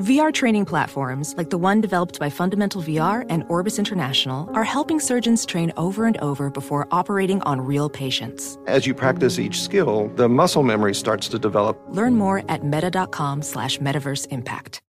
[0.00, 4.98] VR training platforms, like the one developed by Fundamental VR and Orbis International, are helping
[4.98, 8.56] surgeons train over and over before operating on real patients.
[8.66, 11.78] As you practice each skill, the muscle memory starts to develop.
[11.90, 14.80] Learn more at meta.com slash metaverse impact.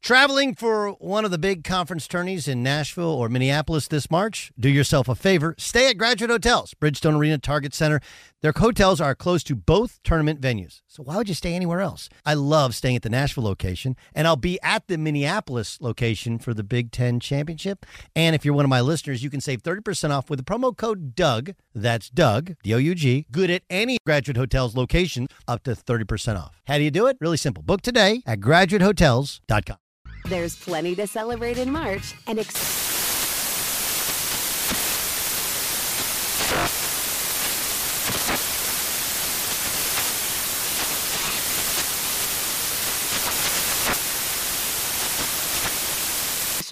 [0.00, 4.52] Traveling for one of the big conference tourneys in Nashville or Minneapolis this March?
[4.58, 5.54] Do yourself a favor.
[5.58, 8.00] Stay at Graduate Hotels, Bridgestone Arena, Target Center.
[8.42, 10.80] Their hotels are close to both tournament venues.
[10.88, 12.08] So why would you stay anywhere else?
[12.26, 16.52] I love staying at the Nashville location, and I'll be at the Minneapolis location for
[16.52, 17.86] the Big Ten Championship.
[18.16, 20.76] And if you're one of my listeners, you can save 30% off with the promo
[20.76, 21.54] code DOUG.
[21.72, 23.26] That's Doug, D O U G.
[23.30, 26.60] Good at any Graduate Hotels location, up to 30% off.
[26.66, 27.18] How do you do it?
[27.20, 27.62] Really simple.
[27.62, 29.76] Book today at graduatehotels.com.
[30.24, 32.91] There's plenty to celebrate in March and ex-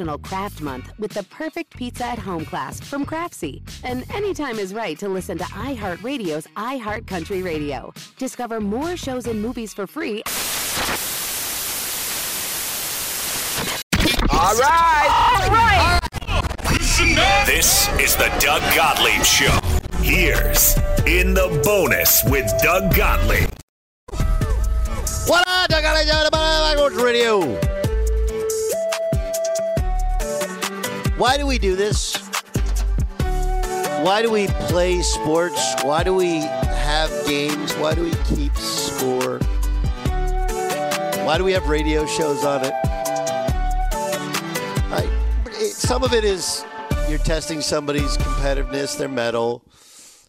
[0.01, 3.61] National Craft Month with the perfect pizza at home class from Craftsy.
[3.85, 7.93] And anytime is right to listen to iHeartRadio's iHeart Country Radio.
[8.17, 10.23] Discover more shows and movies for free.
[14.31, 15.41] All right.
[15.43, 16.01] All right.
[17.45, 19.59] This is the Doug Gottlieb Show.
[20.03, 23.51] Here's In the Bonus with Doug Gottlieb.
[25.27, 27.70] What up, Doug Gottlieb, Sports Radio.
[31.21, 32.17] Why do we do this?
[34.01, 35.75] Why do we play sports?
[35.83, 37.75] Why do we have games?
[37.75, 39.39] Why do we keep score?
[41.27, 42.73] Why do we have radio shows on it?
[45.61, 46.65] It some of it is
[47.11, 49.69] you're testing somebody's competitiveness, their mettle.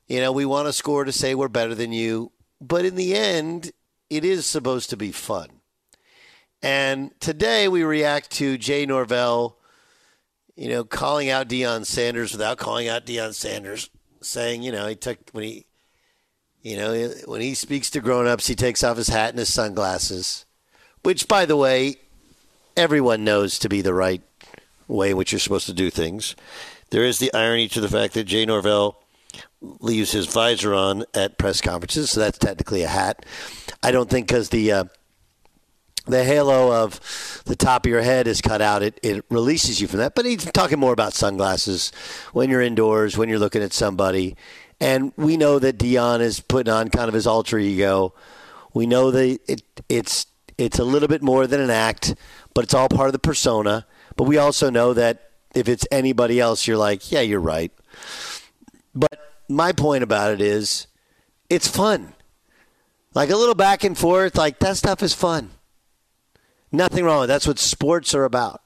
[0.09, 2.33] You know, we want to score to say we're better than you.
[2.59, 3.71] But in the end,
[4.09, 5.61] it is supposed to be fun.
[6.61, 9.57] And today we react to Jay Norvell,
[10.55, 13.89] you know, calling out Deion Sanders without calling out Deion Sanders,
[14.21, 15.65] saying, you know, he took when he,
[16.61, 20.45] you know, when he speaks to grown-ups, he takes off his hat and his sunglasses,
[21.03, 21.95] which, by the way,
[22.77, 24.21] everyone knows to be the right
[24.87, 26.35] way in which you're supposed to do things.
[26.91, 29.01] There is the irony to the fact that Jay Norvell
[29.61, 33.25] leaves his visor on at press conferences, so that's technically a hat.
[33.81, 34.83] I don't think because the uh,
[36.05, 39.87] the halo of the top of your head is cut out, it, it releases you
[39.87, 40.15] from that.
[40.15, 41.91] But he's talking more about sunglasses
[42.33, 44.35] when you're indoors, when you're looking at somebody.
[44.79, 48.15] And we know that Deion is putting on kind of his alter ego.
[48.73, 50.25] We know that it, it's
[50.57, 52.15] it's a little bit more than an act,
[52.53, 53.85] but it's all part of the persona.
[54.15, 57.71] But we also know that if it's anybody else, you're like, yeah, you're right.
[58.93, 60.87] But my point about it is,
[61.49, 62.13] it's fun.
[63.13, 65.51] Like a little back and forth, like that stuff is fun.
[66.71, 67.33] Nothing wrong with it.
[67.33, 68.61] That's what sports are about.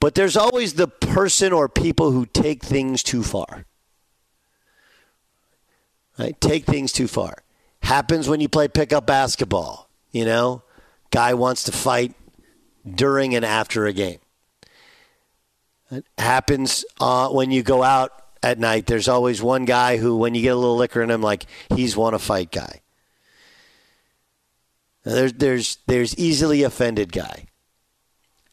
[0.00, 3.66] But there's always the person or people who take things too far.
[6.18, 6.40] Right?
[6.40, 7.42] Take things too far.
[7.82, 9.88] Happens when you play pickup basketball.
[10.10, 10.62] You know,
[11.10, 12.14] guy wants to fight
[12.90, 14.18] during and after a game.
[15.90, 18.12] It happens uh, when you go out
[18.42, 18.86] at night.
[18.86, 21.96] There's always one guy who, when you get a little liquor in him, like he's
[21.96, 22.80] want to fight guy.
[25.02, 27.46] There's there's there's easily offended guy,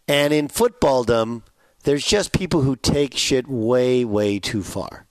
[0.08, 1.44] and in footballdom,
[1.84, 5.08] there's just people who take shit way way too far,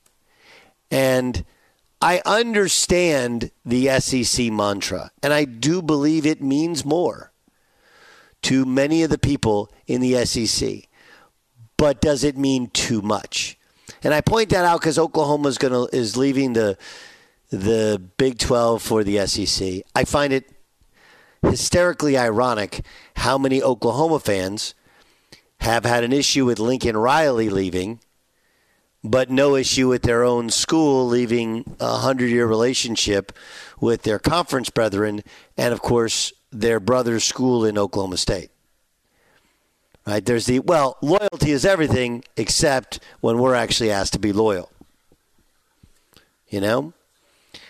[0.91, 1.45] and
[2.01, 7.33] I understand the SEC mantra, and I do believe it means more
[8.43, 10.89] to many of the people in the SEC.
[11.77, 13.59] But does it mean too much?
[14.03, 16.79] And I point that out because Oklahoma is gonna is leaving the
[17.51, 19.83] the Big Twelve for the SEC.
[19.95, 20.51] I find it
[21.51, 22.85] hysterically ironic
[23.17, 24.75] how many Oklahoma fans
[25.61, 28.01] have had an issue with Lincoln Riley leaving,
[29.03, 33.33] but no issue with their own school leaving a hundred year relationship
[33.81, 35.23] with their conference brethren
[35.57, 38.51] and, of course, their brother's school in Oklahoma State.
[40.07, 40.25] Right?
[40.25, 44.71] There's the, well, loyalty is everything except when we're actually asked to be loyal.
[46.49, 46.93] You know?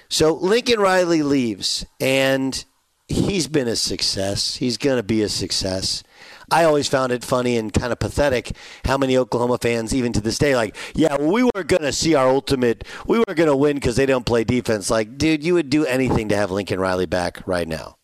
[0.09, 2.65] So Lincoln Riley leaves, and
[3.09, 4.57] he's been a success.
[4.57, 6.03] He's going to be a success.
[6.51, 8.53] I always found it funny and kind of pathetic
[8.85, 12.15] how many Oklahoma fans, even to this day, like, yeah, we were going to see
[12.15, 14.89] our ultimate, we were going to win because they don't play defense.
[14.89, 17.97] Like, dude, you would do anything to have Lincoln Riley back right now.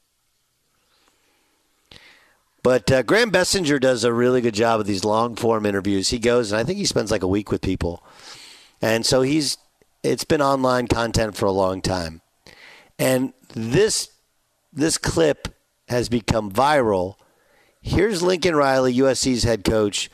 [2.65, 6.11] But uh, Graham Bensinger does a really good job of these long form interviews.
[6.11, 8.05] He goes, and I think he spends like a week with people.
[8.81, 9.59] And so he's,
[10.03, 12.23] it's been online content for a long time.
[12.99, 14.12] And this,
[14.73, 15.49] this clip
[15.89, 17.17] has become viral.
[17.81, 20.11] Here's Lincoln Riley, USC's head coach,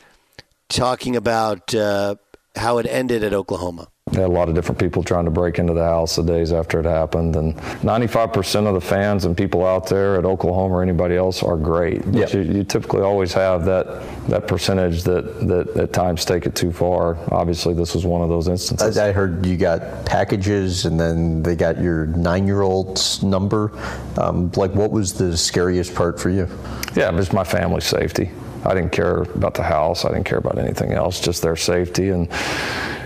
[0.67, 2.15] talking about uh,
[2.55, 3.87] how it ended at Oklahoma.
[4.11, 6.51] They had a lot of different people trying to break into the house the days
[6.51, 10.81] after it happened, and 95% of the fans and people out there at Oklahoma or
[10.81, 12.03] anybody else are great.
[12.11, 16.55] But you, you, typically always have that that percentage that, that at times take it
[16.55, 17.17] too far.
[17.31, 18.97] Obviously, this was one of those instances.
[18.97, 23.71] I heard you got packages, and then they got your nine-year-old's number.
[24.19, 26.47] Um, like, what was the scariest part for you?
[26.95, 28.31] Yeah, just my family's safety.
[28.65, 30.05] I didn't care about the house.
[30.05, 32.09] I didn't care about anything else, just their safety.
[32.09, 32.29] And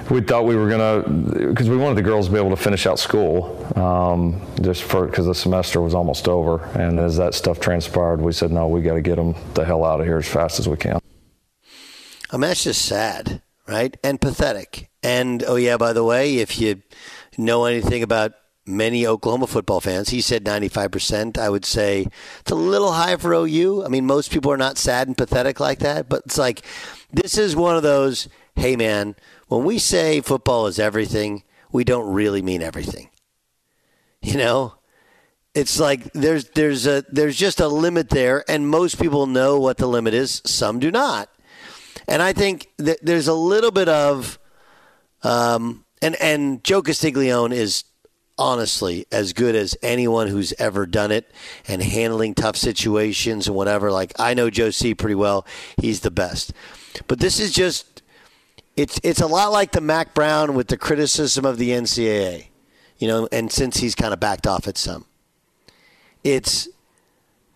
[0.09, 1.07] we thought we were gonna
[1.49, 5.07] because we wanted the girls to be able to finish out school um, just for
[5.07, 6.63] because the semester was almost over.
[6.77, 9.83] And as that stuff transpired we said no we got to get them the hell
[9.83, 10.99] out of here as fast as we can.
[12.31, 13.95] I mean that's just sad right?
[14.03, 14.89] And pathetic.
[15.01, 16.81] And oh yeah by the way if you
[17.37, 18.33] know anything about
[18.65, 20.09] many Oklahoma football fans.
[20.09, 22.07] He said 95% I would say
[22.39, 25.59] it's a little high for OU I mean most people are not sad and pathetic
[25.59, 26.63] like that but it's like
[27.11, 29.15] this is one of those hey man
[29.53, 33.09] when we say football is everything, we don't really mean everything.
[34.25, 34.75] You know,
[35.53, 39.75] it's like there's there's a there's just a limit there, and most people know what
[39.75, 40.41] the limit is.
[40.45, 41.27] Some do not,
[42.07, 44.39] and I think that there's a little bit of,
[45.23, 47.83] um, and and Joe Castiglione is
[48.37, 51.31] honestly as good as anyone who's ever done it
[51.67, 53.91] and handling tough situations and whatever.
[53.91, 55.45] Like I know Joe C pretty well;
[55.77, 56.53] he's the best.
[57.07, 58.01] But this is just
[58.75, 62.47] it's it's a lot like the Mack Brown with the criticism of the NCAA,
[62.97, 65.05] you know, and since he's kind of backed off at some,
[66.23, 66.67] it's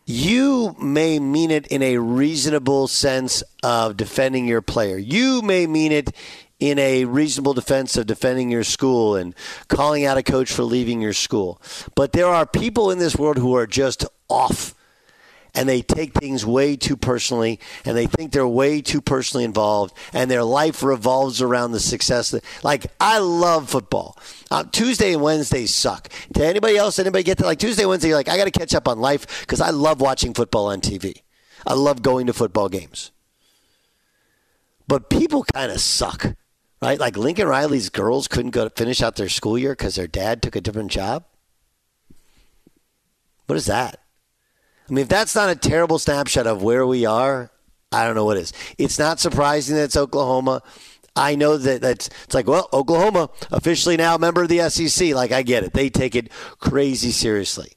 [0.06, 4.98] you may mean it in a reasonable sense of defending your player.
[4.98, 6.16] You may mean it
[6.59, 9.36] in a reasonable defense of defending your school and
[9.68, 11.62] calling out a coach for leaving your school.
[11.95, 14.74] But there are people in this world who are just off
[15.54, 19.95] and they take things way too personally and they think they're way too personally involved
[20.13, 22.33] and their life revolves around the success.
[22.63, 24.18] Like, I love football.
[24.51, 26.09] Uh, Tuesday and wednesday suck.
[26.36, 27.45] To anybody else, anybody get that?
[27.45, 30.00] Like, Tuesday, Wednesday, you're like, I got to catch up on life because I love
[30.00, 31.21] watching football on TV.
[31.65, 33.12] I love going to football games.
[34.88, 36.36] But people kind of suck,
[36.82, 37.00] right?
[37.00, 40.56] Like Lincoln Riley's girls couldn't go finish out their school year because their dad took
[40.56, 41.26] a different job.
[43.48, 44.00] What is that?
[44.90, 47.52] I mean, if that's not a terrible snapshot of where we are,
[47.92, 48.54] I don't know what is.
[48.78, 50.62] It's not surprising that it's Oklahoma.
[51.16, 55.14] I know that that's it's like, well, Oklahoma officially now a member of the SEC.
[55.14, 55.74] Like I get it.
[55.74, 57.74] They take it crazy seriously.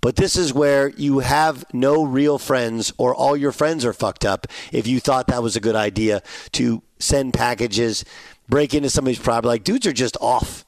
[0.00, 4.24] But this is where you have no real friends or all your friends are fucked
[4.24, 6.22] up if you thought that was a good idea
[6.52, 8.04] to send packages,
[8.48, 9.48] break into somebody's property.
[9.48, 10.64] Like dudes are just off.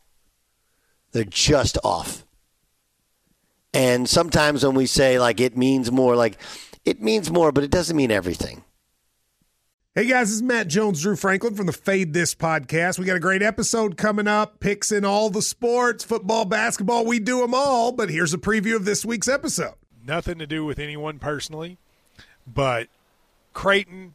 [1.13, 2.25] They're just off.
[3.75, 6.39] And sometimes when we say like it means more, like
[6.85, 8.65] it means more, but it doesn't mean everything.
[9.95, 12.99] Hey guys, this is Matt Jones, Drew Franklin from the Fade This podcast.
[12.99, 17.19] We got a great episode coming up, picks in all the sports, football, basketball, we
[17.19, 17.93] do them all.
[17.93, 19.75] But here's a preview of this week's episode.
[20.03, 21.77] Nothing to do with anyone personally,
[22.47, 22.89] but
[23.53, 24.15] Creighton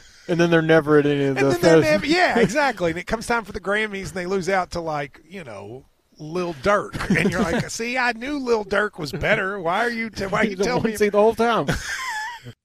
[0.31, 2.91] And then they're never at any of And then they're never, yeah, exactly.
[2.91, 5.85] And it comes time for the Grammys, and they lose out to like you know
[6.17, 9.59] Lil Durk, and you're like, see, I knew Lil Durk was better.
[9.59, 10.09] Why are you?
[10.09, 10.95] T- why are you the telling me?
[10.95, 11.67] seat the whole time.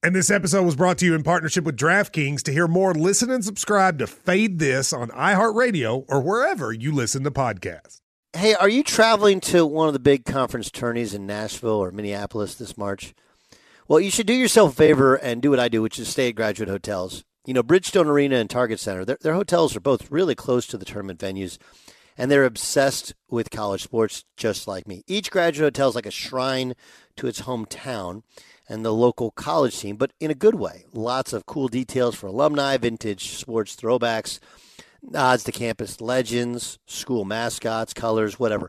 [0.02, 2.42] And this episode was brought to you in partnership with DraftKings.
[2.44, 7.24] To hear more, listen and subscribe to Fade This on iHeartRadio or wherever you listen
[7.24, 8.00] to podcasts.
[8.32, 12.54] Hey, are you traveling to one of the big conference tourneys in Nashville or Minneapolis
[12.54, 13.14] this March?
[13.88, 16.28] Well, you should do yourself a favor and do what I do, which is stay
[16.28, 17.24] at graduate hotels.
[17.46, 20.76] You know, Bridgestone Arena and Target Center, their, their hotels are both really close to
[20.76, 21.58] the tournament venues,
[22.18, 25.04] and they're obsessed with college sports just like me.
[25.06, 26.74] Each graduate hotel is like a shrine
[27.14, 28.24] to its hometown
[28.68, 30.86] and the local college team, but in a good way.
[30.92, 34.40] Lots of cool details for alumni, vintage sports throwbacks,
[35.00, 38.68] nods to campus legends, school mascots, colors, whatever.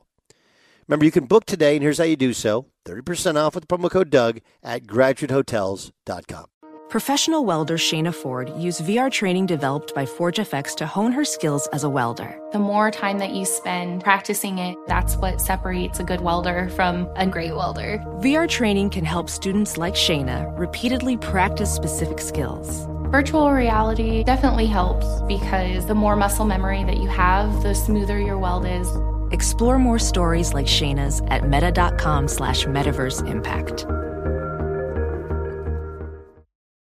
[0.87, 3.77] Remember, you can book today, and here's how you do so 30% off with the
[3.77, 6.45] promo code Doug at graduatehotels.com.
[6.91, 11.85] Professional welder Shayna Ford used VR training developed by ForgeFX to hone her skills as
[11.85, 12.37] a welder.
[12.51, 17.07] The more time that you spend practicing it, that's what separates a good welder from
[17.15, 17.99] a great welder.
[18.19, 22.85] VR training can help students like Shayna repeatedly practice specific skills.
[23.09, 28.37] Virtual reality definitely helps because the more muscle memory that you have, the smoother your
[28.37, 28.89] weld is.
[29.31, 33.85] Explore more stories like Shayna's at meta.com slash metaverse impact.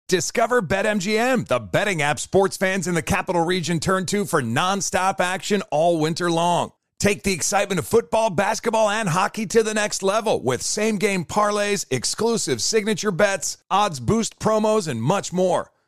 [0.08, 5.20] Discover BetMGM, the betting app sports fans in the capital region turn to for nonstop
[5.20, 6.72] action all winter long.
[6.98, 11.24] Take the excitement of football, basketball, and hockey to the next level with same game
[11.24, 15.72] parlays, exclusive signature bets, odds boost promos, and much more.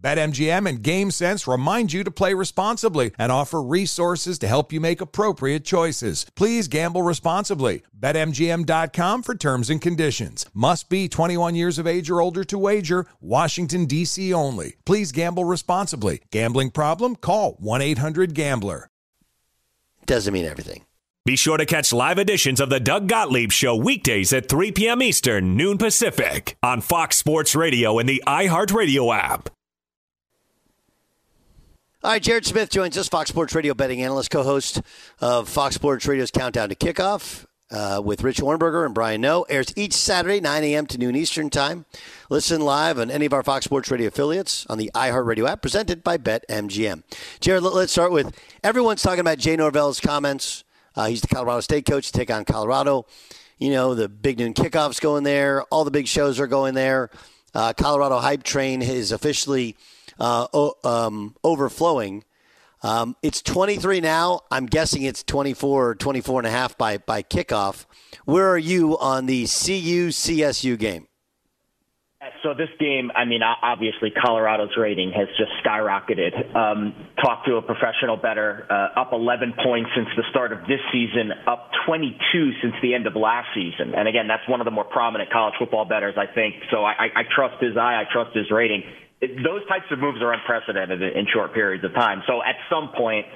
[0.00, 5.00] BetMGM and GameSense remind you to play responsibly and offer resources to help you make
[5.00, 6.26] appropriate choices.
[6.34, 7.82] Please gamble responsibly.
[7.98, 10.46] BetMGM.com for terms and conditions.
[10.54, 13.06] Must be 21 years of age or older to wager.
[13.20, 14.32] Washington, D.C.
[14.32, 14.76] only.
[14.84, 16.22] Please gamble responsibly.
[16.30, 17.16] Gambling problem?
[17.16, 18.88] Call 1 800 Gambler.
[20.06, 20.84] Doesn't mean everything.
[21.26, 25.02] Be sure to catch live editions of the Doug Gottlieb Show weekdays at 3 p.m.
[25.02, 29.50] Eastern, noon Pacific, on Fox Sports Radio and the iHeartRadio app.
[32.02, 34.80] All right, Jared Smith joins us, Fox Sports Radio betting analyst, co-host
[35.20, 39.42] of Fox Sports Radio's Countdown to Kickoff uh, with Rich Ohrnberger and Brian Noe.
[39.50, 40.86] Airs each Saturday, 9 a.m.
[40.86, 41.84] to noon Eastern Time.
[42.30, 46.02] Listen live on any of our Fox Sports Radio affiliates on the iHeartRadio app, presented
[46.02, 47.02] by BetMGM.
[47.40, 50.64] Jared, let- let's start with everyone's talking about Jay Norvell's comments.
[50.96, 53.04] Uh, he's the Colorado State coach to take on Colorado.
[53.58, 55.64] You know, the big noon kickoffs going there.
[55.64, 57.10] All the big shows are going there.
[57.54, 59.76] Uh, Colorado Hype Train is officially
[60.20, 62.24] uh, o- um, overflowing.
[62.82, 64.40] Um, it's 23 now.
[64.50, 67.84] I'm guessing it's 24 or 24 and a half by, by kickoff.
[68.24, 71.06] Where are you on the CU CSU game?
[72.42, 76.54] So this game, I mean, obviously Colorado's rating has just skyrocketed.
[76.54, 80.80] Um, talked to a professional bettor, uh, up 11 points since the start of this
[80.92, 83.94] season, up 22 since the end of last season.
[83.96, 86.56] And again, that's one of the more prominent college football bettors, I think.
[86.70, 88.82] So I, I trust his eye, I trust his rating.
[89.20, 92.22] Those types of moves are unprecedented in short periods of time.
[92.26, 93.26] So at some point,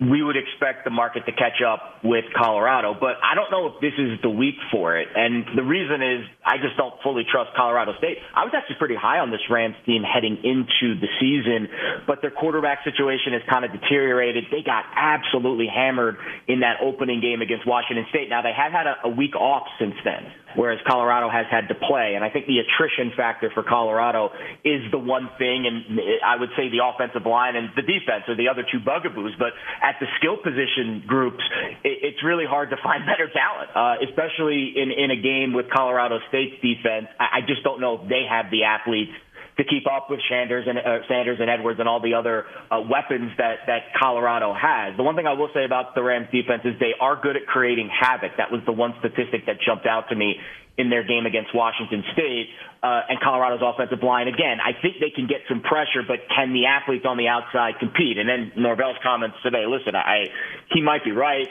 [0.00, 3.80] we would expect the market to catch up with Colorado, but I don't know if
[3.80, 5.06] this is the week for it.
[5.14, 8.18] And the reason is I just don't fully trust Colorado State.
[8.34, 11.68] I was actually pretty high on this Rams team heading into the season,
[12.06, 14.44] but their quarterback situation has kind of deteriorated.
[14.50, 16.16] They got absolutely hammered
[16.48, 18.28] in that opening game against Washington State.
[18.28, 21.74] Now they have had a, a week off since then, whereas Colorado has had to
[21.74, 22.14] play.
[22.14, 24.30] And I think the attrition factor for Colorado
[24.64, 25.66] is the one thing.
[25.66, 29.34] And I would say the offensive line and the defense are the other two bugaboos.
[29.38, 31.42] But at the skill position groups,
[31.82, 36.18] it's really hard to find better talent, uh, especially in, in a game with Colorado
[36.28, 37.08] State's defense.
[37.18, 39.12] I, I just don't know if they have the athletes
[39.56, 42.80] to keep up with Sanders and uh, Sanders and Edwards and all the other uh,
[42.80, 44.96] weapons that that Colorado has.
[44.96, 47.46] The one thing I will say about the Rams defense is they are good at
[47.46, 48.32] creating havoc.
[48.38, 50.36] That was the one statistic that jumped out to me
[50.76, 52.48] in their game against Washington State
[52.82, 54.26] uh, and Colorado's offensive line.
[54.26, 57.78] Again, I think they can get some pressure, but can the athletes on the outside
[57.78, 58.18] compete?
[58.18, 59.66] And then Norvell's comments today.
[59.70, 60.26] Listen, I
[60.74, 61.46] he might be right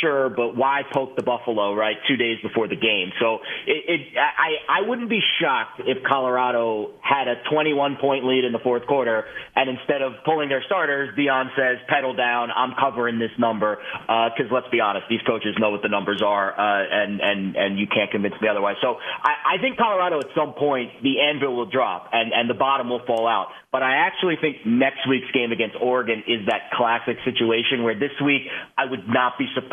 [0.00, 3.10] sure, but why poke the buffalo right two days before the game?
[3.20, 8.44] So it, it I I wouldn't be shocked if Colorado had a 21 point lead
[8.44, 9.24] in the fourth quarter,
[9.56, 12.50] and instead of pulling their starters, Deion says pedal down.
[12.54, 16.22] I'm covering this number because uh, let's be honest, these coaches know what the numbers
[16.24, 18.76] are, uh, and and and you can't convince me otherwise.
[18.82, 22.58] So I, I think Colorado at some point the anvil will drop and and the
[22.58, 23.48] bottom will fall out.
[23.72, 28.12] But I actually think next week's game against Oregon is that classic situation where this
[28.22, 28.42] week
[28.76, 29.71] I would not be surprised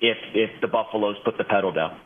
[0.00, 2.00] if if the Buffaloes put the pedal down.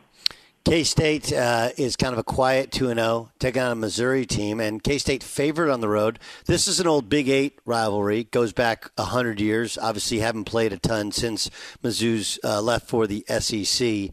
[0.63, 4.59] K State uh, is kind of a quiet 2 0, taking on a Missouri team,
[4.59, 6.19] and K State favored on the road.
[6.45, 9.77] This is an old Big Eight rivalry, goes back 100 years.
[9.79, 11.49] Obviously, haven't played a ton since
[11.83, 14.11] Mizzou's uh, left for the SEC.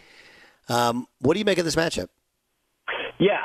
[0.70, 2.08] Um, what do you make of this matchup?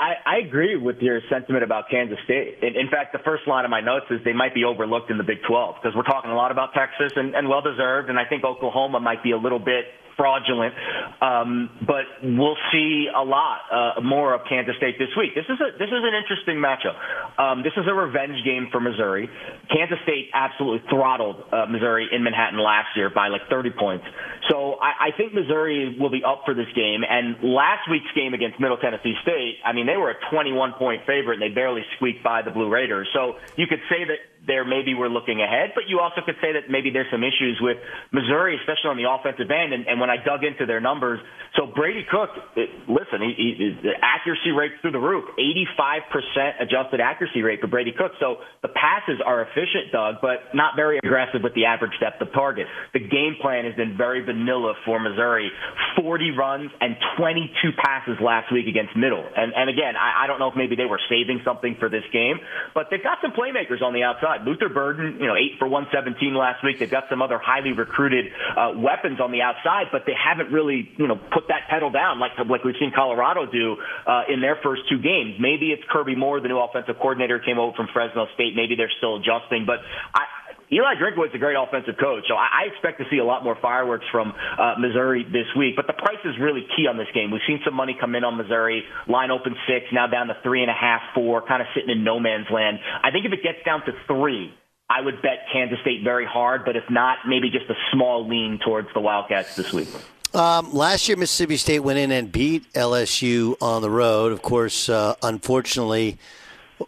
[0.03, 2.59] I, I agree with your sentiment about Kansas State.
[2.61, 5.17] In, in fact, the first line of my notes is they might be overlooked in
[5.17, 8.19] the Big 12 because we're talking a lot about Texas and, and well deserved, and
[8.19, 9.85] I think Oklahoma might be a little bit
[10.17, 10.73] fraudulent.
[11.21, 15.35] Um, but we'll see a lot uh, more of Kansas State this week.
[15.35, 16.95] This is a this is an interesting matchup.
[17.39, 19.29] Um, this is a revenge game for Missouri.
[19.71, 24.05] Kansas State absolutely throttled uh, Missouri in Manhattan last year by like 30 points.
[24.49, 27.01] So I, I think Missouri will be up for this game.
[27.07, 31.01] And last week's game against Middle Tennessee State, I mean, they were a 21 point
[31.07, 33.07] favorite and they barely squeaked by the Blue Raiders.
[33.13, 36.51] So you could say that there maybe we're looking ahead, but you also could say
[36.53, 37.77] that maybe there's some issues with
[38.11, 39.71] Missouri, especially on the offensive end.
[39.71, 41.19] And, and when I dug into their numbers,
[41.55, 46.99] so Brady Cook, it, listen, he, he, the accuracy rate through the roof, 85% adjusted
[46.99, 48.11] accuracy rate for Brady Cook.
[48.19, 52.33] So the passes are efficient, Doug, but not very aggressive with the average depth of
[52.33, 52.65] target.
[52.93, 55.51] The game plan has been very vanilla for Missouri.
[55.95, 59.21] 40 runs and 22 passes last week against Middle.
[59.21, 62.03] And, and again, I, I don't know if maybe they were saving something for this
[62.11, 62.41] game,
[62.73, 64.32] but they've got some playmakers on the outside.
[64.45, 66.79] Luther Burden, you know, eight for 117 last week.
[66.79, 68.25] They've got some other highly recruited
[68.57, 72.19] uh, weapons on the outside, but they haven't really, you know, put that pedal down
[72.19, 75.35] like like we've seen Colorado do uh, in their first two games.
[75.39, 78.55] Maybe it's Kirby Moore, the new offensive coordinator, came over from Fresno State.
[78.55, 79.79] Maybe they're still adjusting, but
[80.13, 80.25] I,
[80.73, 83.43] Eli Drinkwitz is a great offensive coach, so I, I expect to see a lot
[83.43, 85.75] more fireworks from uh, Missouri this week.
[85.75, 87.29] But the price is really key on this game.
[87.29, 88.83] We've seen some money come in on Missouri.
[89.07, 92.03] Line open six, now down to three and a half, four, kind of sitting in
[92.03, 92.79] no man's land.
[93.03, 94.51] I think if it gets down to three,
[94.89, 98.59] I would bet Kansas State very hard, but if not, maybe just a small lean
[98.63, 99.89] towards the Wildcats this week.
[100.33, 104.31] Um, last year, Mississippi State went in and beat LSU on the road.
[104.31, 106.17] Of course, uh, unfortunately,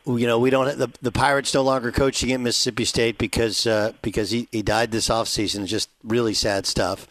[0.06, 3.94] you know we don't the the Pirates no longer coaching at Mississippi State because uh,
[4.02, 5.66] because he, he died this offseason.
[5.66, 7.08] Just really sad stuff.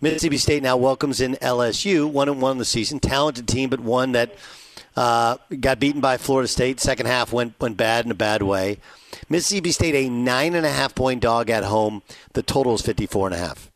[0.00, 4.12] Mississippi State now welcomes in LSU, one and one the season, talented team, but one
[4.12, 4.36] that
[4.96, 6.80] uh, got beaten by Florida State.
[6.80, 8.78] Second half went went bad in a bad way.
[9.28, 12.02] Mississippi State a nine and a half point dog at home.
[12.34, 13.67] The total is fifty four and a half.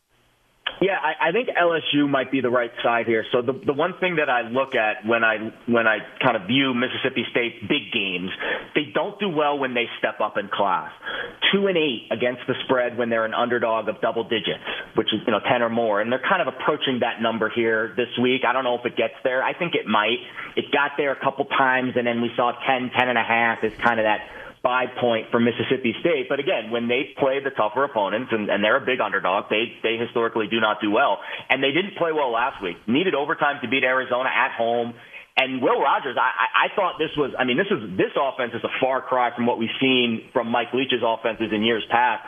[0.81, 3.25] Yeah, I, I think LSU might be the right side here.
[3.31, 6.47] So the the one thing that I look at when I when I kind of
[6.47, 8.29] view Mississippi State big games,
[8.75, 10.91] they don't do well when they step up in class.
[11.51, 14.63] Two and eight against the spread when they're an underdog of double digits,
[14.95, 17.93] which is you know ten or more, and they're kind of approaching that number here
[17.95, 18.41] this week.
[18.47, 19.43] I don't know if it gets there.
[19.43, 20.19] I think it might.
[20.55, 23.63] It got there a couple times, and then we saw ten, ten and a half
[23.63, 24.21] is kind of that
[24.63, 26.31] five point for Mississippi State.
[26.31, 29.75] But again, when they play the tougher opponents, and, and they're a big underdog, they
[29.83, 31.19] they historically do not do well.
[31.49, 32.77] And they didn't play well last week.
[32.87, 34.95] Needed overtime to beat Arizona at home.
[35.35, 38.63] And Will Rogers, I, I thought this was, I mean, this is this offense is
[38.63, 42.21] a far cry from what we've seen from Mike Leach's offenses in years past.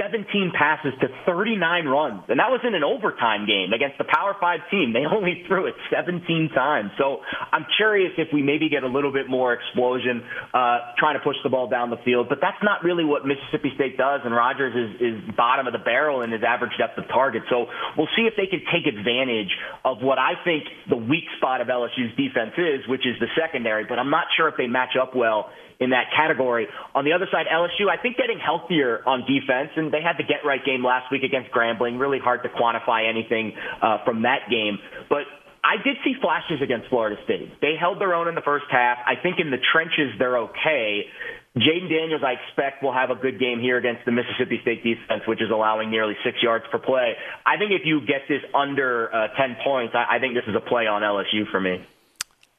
[0.00, 2.22] 17 passes to 39 runs.
[2.28, 4.92] And that was in an overtime game against the Power 5 team.
[4.92, 6.90] They only threw it 17 times.
[6.98, 7.20] So
[7.52, 11.36] I'm curious if we maybe get a little bit more explosion uh, trying to push
[11.42, 12.28] the ball down the field.
[12.28, 14.20] But that's not really what Mississippi State does.
[14.24, 17.42] And Rogers is, is bottom of the barrel in his average depth of target.
[17.50, 17.66] So
[17.96, 19.52] we'll see if they can take advantage
[19.84, 23.84] of what I think the weak spot of LSU's defense is, which is the secondary.
[23.84, 26.66] But I'm not sure if they match up well in that category.
[26.94, 30.24] On the other side, LSU, I think getting healthier on defense, and they had the
[30.24, 31.98] get right game last week against Grambling.
[31.98, 35.24] Really hard to quantify anything uh, from that game, but.
[35.64, 37.58] I did see flashes against Florida State.
[37.62, 38.98] They held their own in the first half.
[39.06, 41.08] I think in the trenches they're okay.
[41.56, 45.22] Jayden Daniels, I expect, will have a good game here against the Mississippi State defense,
[45.26, 47.14] which is allowing nearly six yards per play.
[47.46, 50.54] I think if you get this under uh, 10 points, I, I think this is
[50.54, 51.82] a play on LSU for me.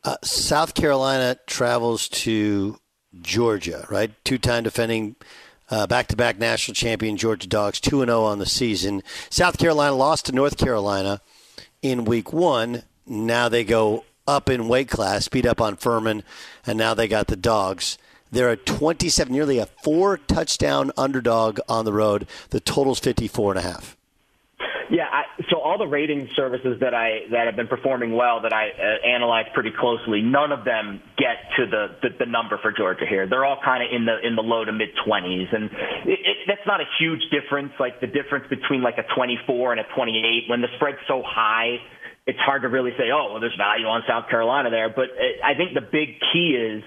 [0.05, 2.77] Uh, South Carolina travels to
[3.21, 4.11] Georgia, right?
[4.23, 5.15] Two time defending
[5.69, 9.03] back to back national champion Georgia Dogs, 2 0 on the season.
[9.29, 11.21] South Carolina lost to North Carolina
[11.81, 12.83] in week one.
[13.05, 16.23] Now they go up in weight class, beat up on Furman,
[16.65, 17.97] and now they got the Dogs.
[18.31, 22.27] They're a 27, nearly a four touchdown underdog on the road.
[22.49, 23.95] The total's 54 and a half.
[24.89, 28.53] Yeah, I, so all the rating services that I that have been performing well that
[28.53, 32.71] I uh, analyzed pretty closely, none of them get to the, the the number for
[32.71, 33.27] Georgia here.
[33.27, 35.65] They're all kind of in the in the low to mid 20s, and
[36.05, 37.73] it, it, that's not a huge difference.
[37.79, 41.77] Like the difference between like a 24 and a 28 when the spread's so high
[42.25, 44.89] it's hard to really say, oh, well, there's value on South Carolina there.
[44.89, 46.81] But it, I think the big key is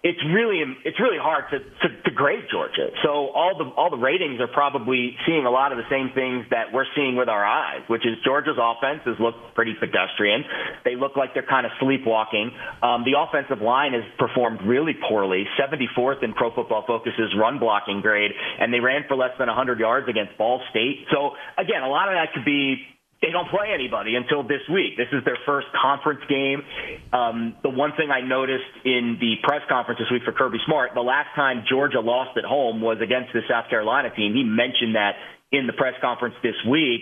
[0.00, 2.88] it's really it's really hard to, to, to grade Georgia.
[3.02, 6.46] So all the all the ratings are probably seeing a lot of the same things
[6.54, 10.44] that we're seeing with our eyes, which is Georgia's offenses look pretty pedestrian.
[10.88, 12.48] They look like they're kind of sleepwalking.
[12.80, 18.00] Um, the offensive line has performed really poorly, 74th in Pro Football Focus's run blocking
[18.00, 21.04] grade, and they ran for less than 100 yards against Ball State.
[21.12, 22.86] So again, a lot of that could be
[23.20, 24.96] they don't play anybody until this week.
[24.96, 26.62] This is their first conference game.
[27.12, 30.92] Um, the one thing I noticed in the press conference this week for Kirby Smart,
[30.94, 34.34] the last time Georgia lost at home was against the South Carolina team.
[34.34, 35.18] He mentioned that
[35.50, 37.00] in the press conference this week.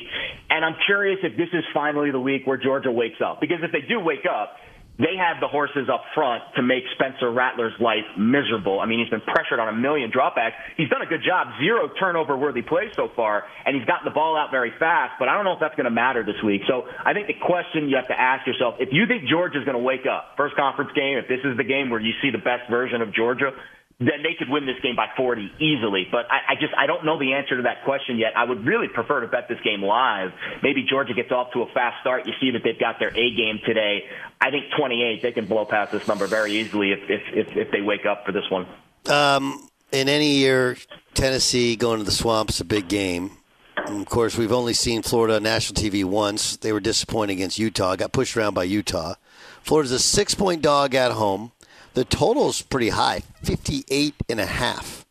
[0.48, 3.40] And I'm curious if this is finally the week where Georgia wakes up.
[3.40, 4.56] Because if they do wake up,
[4.98, 8.80] they have the horses up front to make Spencer Rattler's life miserable.
[8.80, 10.56] I mean, he's been pressured on a million dropbacks.
[10.76, 14.14] He's done a good job, zero turnover worthy plays so far, and he's gotten the
[14.14, 16.62] ball out very fast, but I don't know if that's going to matter this week.
[16.66, 19.76] So I think the question you have to ask yourself, if you think Georgia's going
[19.76, 22.40] to wake up, first conference game, if this is the game where you see the
[22.40, 23.52] best version of Georgia,
[23.98, 26.06] then they could win this game by 40 easily.
[26.10, 28.36] But I, I just I don't know the answer to that question yet.
[28.36, 30.32] I would really prefer to bet this game live.
[30.62, 32.26] Maybe Georgia gets off to a fast start.
[32.26, 34.04] You see that they've got their A game today.
[34.40, 37.70] I think 28 they can blow past this number very easily if if if, if
[37.70, 38.66] they wake up for this one.
[39.08, 40.76] Um, in any year,
[41.14, 43.30] Tennessee going to the swamp's a big game.
[43.76, 46.56] And of course, we've only seen Florida on national TV once.
[46.56, 47.94] They were disappointing against Utah.
[47.94, 49.14] Got pushed around by Utah.
[49.62, 51.52] Florida's a six-point dog at home.
[51.96, 55.06] The total is pretty high, 58 and a half.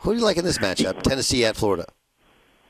[0.00, 1.00] Who do you like in this matchup?
[1.00, 1.86] Tennessee at Florida.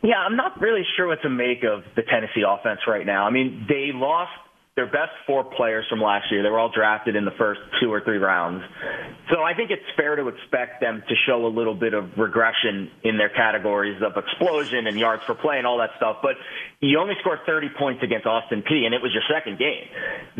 [0.00, 3.26] Yeah, I'm not really sure what to make of the Tennessee offense right now.
[3.26, 4.30] I mean, they lost
[4.78, 6.44] their best four players from last year.
[6.44, 8.62] They were all drafted in the first two or three rounds.
[9.34, 12.88] So I think it's fair to expect them to show a little bit of regression
[13.02, 16.18] in their categories of explosion and yards per play and all that stuff.
[16.22, 16.36] But
[16.78, 19.82] you only scored 30 points against Austin Peay, and it was your second game.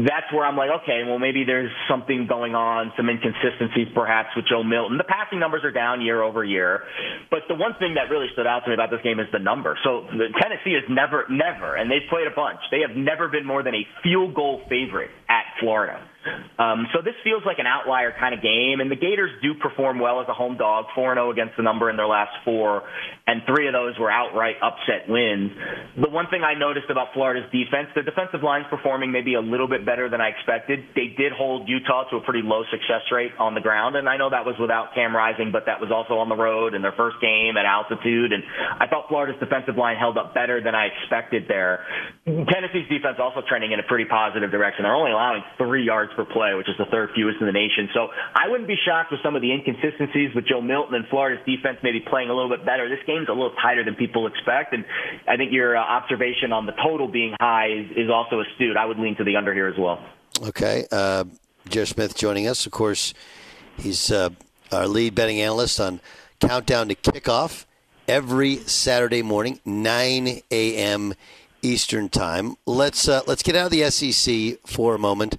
[0.07, 4.47] That's where I'm like, okay, well, maybe there's something going on, some inconsistencies perhaps with
[4.47, 4.99] Joe Milton.
[4.99, 6.85] The passing numbers are down year over year.
[7.29, 9.43] But the one thing that really stood out to me about this game is the
[9.43, 9.77] number.
[9.83, 10.07] So
[10.39, 12.63] Tennessee is never, never, and they've played a bunch.
[12.71, 16.09] They have never been more than a field goal favorite at Florida.
[16.59, 19.99] Um, so this feels like an outlier kind of game, and the Gators do perform
[19.99, 22.83] well as a home dog, 4-0 against the number in their last four,
[23.27, 25.53] and three of those were outright upset wins.
[26.01, 29.69] The one thing I noticed about Florida's defense, the defensive line's performing maybe a little
[29.69, 30.81] bit better than I expected.
[30.95, 34.17] They did hold Utah to a pretty low success rate on the ground, and I
[34.17, 36.95] know that was without Cam Rising, but that was also on the road in their
[36.97, 38.43] first game at altitude, and
[38.81, 41.85] I thought Florida's defensive line held up better than I expected there.
[42.27, 44.85] Tennessee's defense also trending in a pretty positive direction.
[44.85, 47.89] They're only allowing three yards per play, which is the third fewest in the nation.
[47.95, 51.45] So I wouldn't be shocked with some of the inconsistencies with Joe Milton and Florida's
[51.47, 52.89] defense maybe playing a little bit better.
[52.89, 54.85] This game's a little tighter than people expect, and
[55.29, 58.77] I think your uh, observation on the total being high is, is also astute.
[58.77, 60.03] I would lean to the under here as well.
[60.43, 60.87] Okay.
[60.91, 61.25] Uh,
[61.71, 62.67] Smith joining us.
[62.67, 63.15] Of course,
[63.77, 64.31] he's uh,
[64.73, 66.01] our lead betting analyst on
[66.41, 67.67] Countdown to Kickoff
[68.09, 71.15] every Saturday morning, 9 a.m.
[71.63, 72.57] Eastern Time.
[72.67, 75.37] Let's uh, let's get out of the SEC for a moment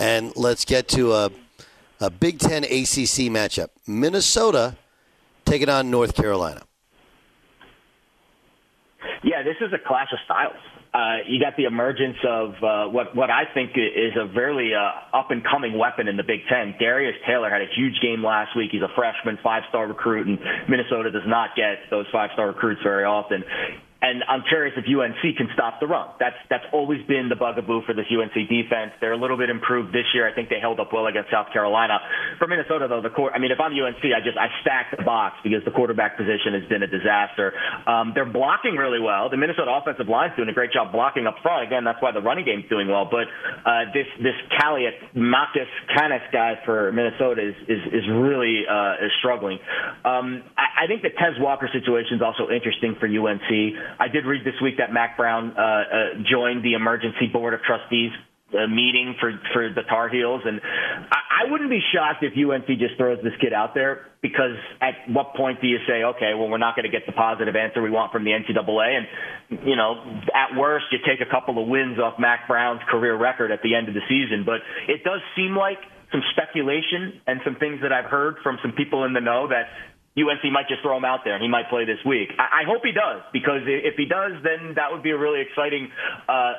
[0.00, 1.30] and let's get to a,
[2.00, 3.68] a Big Ten ACC matchup.
[3.86, 4.76] Minnesota
[5.44, 6.62] taking on North Carolina.
[9.22, 10.56] Yeah, this is a clash of styles.
[10.92, 15.16] Uh, you got the emergence of uh, what what I think is a very uh,
[15.16, 16.74] up and coming weapon in the Big Ten.
[16.80, 18.70] Darius Taylor had a huge game last week.
[18.72, 22.80] He's a freshman, five star recruit, and Minnesota does not get those five star recruits
[22.82, 23.44] very often.
[24.02, 26.08] And I'm curious if UNC can stop the run.
[26.18, 28.96] That's that's always been the bugaboo for this UNC defense.
[29.00, 30.24] They're a little bit improved this year.
[30.24, 32.00] I think they held up well against South Carolina.
[32.38, 33.32] For Minnesota, though, the court.
[33.36, 36.56] I mean, if I'm UNC, I just I stack the box because the quarterback position
[36.56, 37.52] has been a disaster.
[37.86, 39.28] Um, they're blocking really well.
[39.28, 41.68] The Minnesota offensive line's doing a great job blocking up front.
[41.68, 43.04] Again, that's why the running game's doing well.
[43.04, 43.28] But
[43.68, 49.12] uh, this this Calliot Marcus Canis guy for Minnesota is is, is really uh, is
[49.20, 49.60] struggling.
[50.08, 53.76] Um, I, I think the Tez Walker situation is also interesting for UNC.
[53.98, 55.84] I did read this week that Mack Brown uh, uh,
[56.30, 58.12] joined the emergency board of trustees
[58.52, 60.60] uh, meeting for for the Tar Heels, and
[61.10, 64.94] I, I wouldn't be shocked if UNC just throws this kid out there because at
[65.08, 67.80] what point do you say, okay, well, we're not going to get the positive answer
[67.80, 68.98] we want from the NCAA?
[68.98, 70.02] And, you know,
[70.34, 73.74] at worst, you take a couple of wins off Mack Brown's career record at the
[73.74, 74.44] end of the season.
[74.44, 75.78] But it does seem like
[76.12, 79.70] some speculation and some things that I've heard from some people in the know that
[80.18, 82.34] UNC might just throw him out there and he might play this week.
[82.34, 85.38] I, I hope he does because if he does, then that would be a really
[85.40, 85.86] exciting
[86.26, 86.54] uh, uh,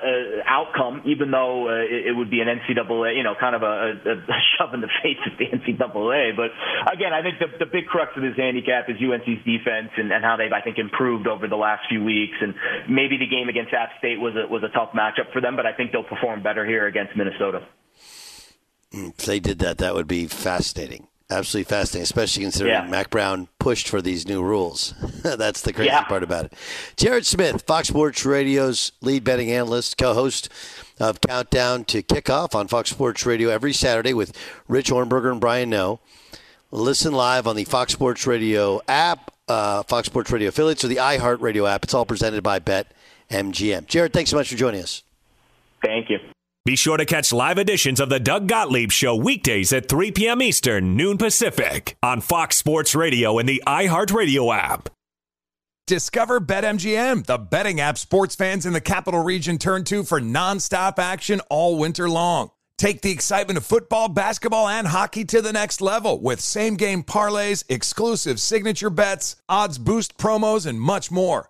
[0.48, 1.04] outcome.
[1.04, 4.14] Even though uh, it, it would be an NCAA, you know, kind of a, a,
[4.24, 6.32] a shove in the face of the NCAA.
[6.32, 6.56] But
[6.88, 10.24] again, I think the, the big crux of this handicap is UNC's defense and, and
[10.24, 12.40] how they've, I think, improved over the last few weeks.
[12.40, 12.56] And
[12.88, 15.68] maybe the game against App State was a, was a tough matchup for them, but
[15.68, 17.68] I think they'll perform better here against Minnesota.
[18.92, 21.11] If they did that, that would be fascinating.
[21.32, 22.88] Absolutely fascinating, especially considering Yeah.
[22.90, 24.94] Mack Brown pushed for these new rules.
[25.24, 26.04] That's the crazy Yeah.
[26.04, 26.54] part about it.
[26.98, 30.50] Jared Smith, Fox Sports Radio's lead betting analyst, co-host
[31.00, 35.70] of Countdown to Kickoff on Fox Sports Radio every Saturday with Rich Ohrnberger and Brian
[35.70, 36.02] Noe.
[36.70, 40.98] Listen live on the Fox Sports Radio app, uh, Fox Sports Radio affiliates, or the
[40.98, 41.84] iHeartRadio app.
[41.86, 43.88] It's all presented by BetMGM.
[43.88, 45.04] Jared, thanks so much for joining us.
[45.82, 46.20] Thank you.
[46.64, 50.44] Be sure to catch live editions of the Doug Gottlieb Show weekdays at 3 p.m.
[50.44, 54.90] Eastern, noon Pacific, on Fox Sports Radio and the iHeartRadio app.
[55.88, 61.00] Discover BetMGM, the betting app sports fans in the capital region turn to for nonstop
[61.00, 62.52] action all winter long.
[62.78, 67.02] Take the excitement of football, basketball, and hockey to the next level with same game
[67.02, 71.50] parlays, exclusive signature bets, odds boost promos, and much more.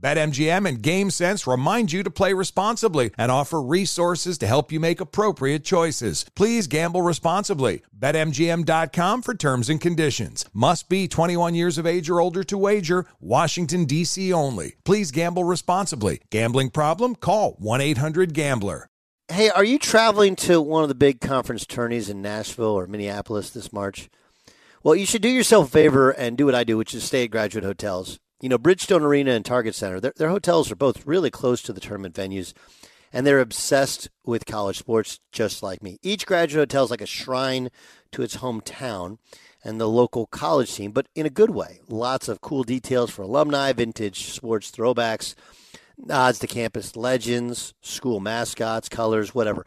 [0.00, 5.00] BetMGM and GameSense remind you to play responsibly and offer resources to help you make
[5.00, 6.24] appropriate choices.
[6.34, 7.82] Please gamble responsibly.
[7.98, 10.44] BetMGM.com for terms and conditions.
[10.54, 13.04] Must be 21 years of age or older to wager.
[13.20, 14.32] Washington, D.C.
[14.32, 14.76] only.
[14.84, 16.20] Please gamble responsibly.
[16.30, 17.14] Gambling problem?
[17.14, 18.88] Call 1 800 Gambler.
[19.28, 23.50] Hey, are you traveling to one of the big conference tourneys in Nashville or Minneapolis
[23.50, 24.08] this March?
[24.82, 27.24] Well, you should do yourself a favor and do what I do, which is stay
[27.24, 28.18] at graduate hotels.
[28.40, 31.74] You know, Bridgestone Arena and Target Center, their, their hotels are both really close to
[31.74, 32.54] the tournament venues,
[33.12, 35.98] and they're obsessed with college sports just like me.
[36.02, 37.68] Each graduate hotel is like a shrine
[38.12, 39.18] to its hometown
[39.62, 41.80] and the local college team, but in a good way.
[41.86, 45.34] Lots of cool details for alumni, vintage sports throwbacks,
[45.98, 49.66] nods to campus legends, school mascots, colors, whatever.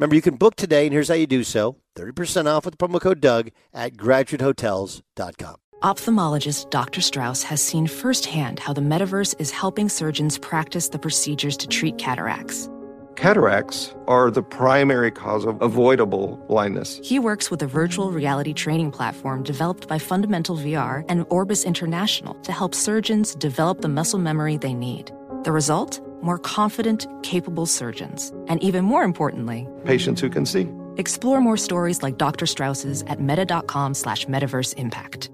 [0.00, 2.88] Remember, you can book today, and here's how you do so 30% off with the
[2.88, 5.56] promo code Doug at graduatehotels.com.
[5.82, 7.02] Ophthalmologist Dr.
[7.02, 11.98] Strauss has seen firsthand how the metaverse is helping surgeons practice the procedures to treat
[11.98, 12.70] cataracts.
[13.16, 16.98] Cataracts are the primary cause of avoidable blindness.
[17.02, 22.32] He works with a virtual reality training platform developed by Fundamental VR and Orbis International
[22.36, 25.12] to help surgeons develop the muscle memory they need.
[25.44, 26.00] The result?
[26.22, 28.30] More confident, capable surgeons.
[28.48, 30.68] And even more importantly, Patients who can see.
[30.98, 32.44] explore more stories like Dr.
[32.46, 35.30] Strauss's at meta.com slash metaverse impact.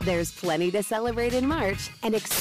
[0.00, 2.32] There's plenty to celebrate in March and ex-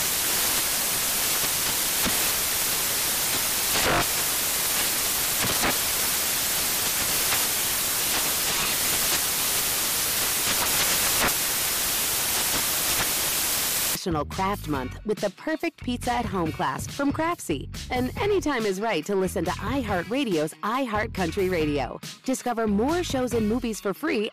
[14.01, 17.69] National Craft Month with the perfect pizza at home class from Craftsy.
[17.91, 21.99] And anytime is right to listen to iHeartRadio's iHeartCountry Radio.
[22.25, 24.31] Discover more shows and movies for free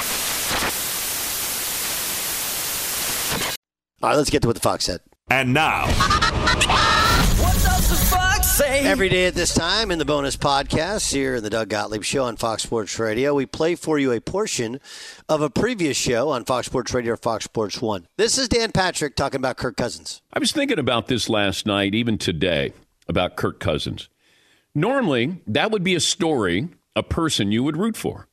[4.01, 5.01] All right, let's get to what the Fox said.
[5.29, 5.85] And now,
[8.81, 12.25] Every day at this time in the bonus podcast here in the Doug Gottlieb Show
[12.25, 14.81] on Fox Sports Radio, we play for you a portion
[15.29, 18.07] of a previous show on Fox Sports Radio or Fox Sports One.
[18.17, 20.23] This is Dan Patrick talking about Kirk Cousins.
[20.33, 22.73] I was thinking about this last night, even today,
[23.09, 24.09] about Kirk Cousins.
[24.75, 28.27] Normally, that would be a story, a person you would root for.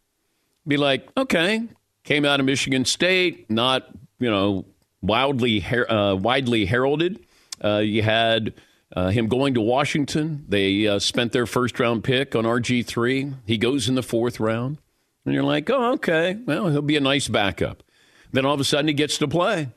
[0.68, 1.64] Be like, okay,
[2.04, 3.88] came out of Michigan State, not
[4.20, 4.66] you know
[5.02, 7.20] wildly her- uh, widely heralded.
[7.64, 8.54] Uh, you had
[8.96, 13.36] Uh, him going to Washington, they uh, spent their first round pick on RG3.
[13.46, 14.78] He goes in the fourth round.
[15.26, 17.84] And you're like, oh, okay, well, he'll be a nice backup.
[18.32, 19.70] Then all of a sudden he gets to play.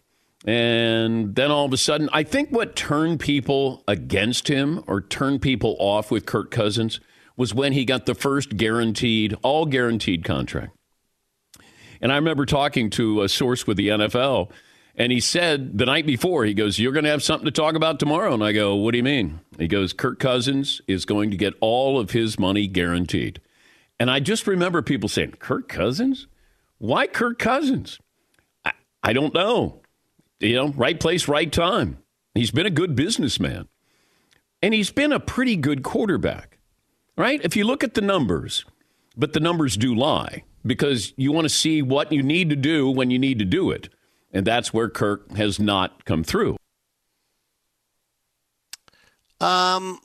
[0.44, 5.42] And then all of a sudden, I think what turned people against him or turned
[5.42, 7.00] people off with Kirk Cousins
[7.36, 10.76] was when he got the first guaranteed, all guaranteed contract.
[12.00, 14.50] And I remember talking to a source with the NFL,
[14.98, 17.76] and he said the night before, he goes, You're going to have something to talk
[17.76, 18.34] about tomorrow.
[18.34, 19.40] And I go, What do you mean?
[19.56, 23.40] He goes, Kirk Cousins is going to get all of his money guaranteed.
[24.00, 26.26] And I just remember people saying, Kirk Cousins?
[26.78, 28.00] Why Kirk Cousins?
[28.64, 29.82] I, I don't know.
[30.40, 31.98] You know, right place, right time.
[32.34, 33.68] He's been a good businessman.
[34.62, 36.58] And he's been a pretty good quarterback,
[37.16, 37.40] right?
[37.44, 38.64] If you look at the numbers,
[39.16, 42.90] but the numbers do lie because you want to see what you need to do
[42.90, 43.88] when you need to do it.
[44.38, 46.58] And that's where Kirk has not come through.
[49.40, 49.98] Um,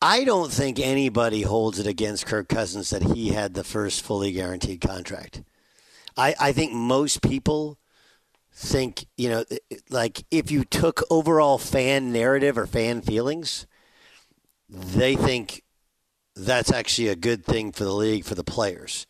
[0.00, 4.32] I don't think anybody holds it against Kirk Cousins that he had the first fully
[4.32, 5.42] guaranteed contract.
[6.16, 7.78] I, I think most people
[8.50, 9.44] think, you know,
[9.90, 13.66] like if you took overall fan narrative or fan feelings,
[14.70, 15.64] they think
[16.34, 19.06] that's actually a good thing for the league, for the players.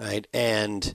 [0.00, 0.26] Right.
[0.32, 0.94] And,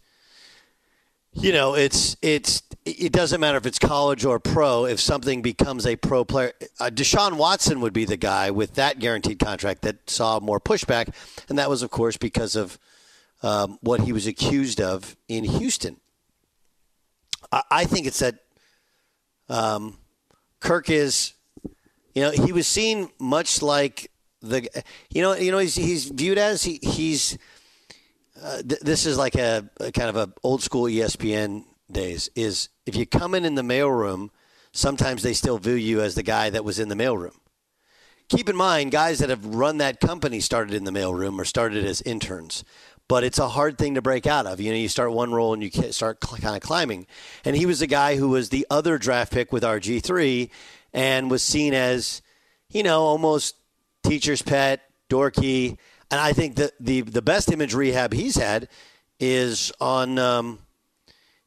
[1.33, 4.85] you know, it's it's it doesn't matter if it's college or pro.
[4.85, 8.99] If something becomes a pro player, uh, Deshaun Watson would be the guy with that
[8.99, 11.13] guaranteed contract that saw more pushback,
[11.47, 12.79] and that was, of course, because of
[13.43, 15.97] um, what he was accused of in Houston.
[17.51, 18.39] I, I think it's that
[19.49, 19.97] um,
[20.59, 21.33] Kirk is,
[22.13, 24.11] you know, he was seen much like
[24.41, 24.67] the,
[25.09, 27.37] you know, you know, he's he's viewed as he, he's
[28.41, 32.29] uh, th- this is like a, a, kind of a old school ESPN days.
[32.35, 34.29] Is if you come in in the mailroom,
[34.71, 37.35] sometimes they still view you as the guy that was in the mailroom.
[38.29, 41.83] Keep in mind, guys that have run that company started in the mailroom or started
[41.83, 42.63] as interns,
[43.07, 44.61] but it's a hard thing to break out of.
[44.61, 47.07] You know, you start one role and you start cl- kind of climbing.
[47.43, 50.51] And he was the guy who was the other draft pick with RG three,
[50.93, 52.21] and was seen as,
[52.69, 53.55] you know, almost
[54.03, 55.77] teacher's pet, dorky
[56.11, 58.67] and I think that the the best image rehab he's had
[59.19, 60.59] is on um,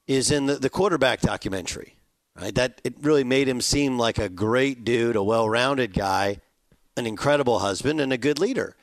[0.06, 1.96] is in the, the quarterback documentary.
[2.34, 6.40] Right, that it really made him seem like a great dude, a well-rounded guy,
[6.96, 8.74] an incredible husband, and a good leader.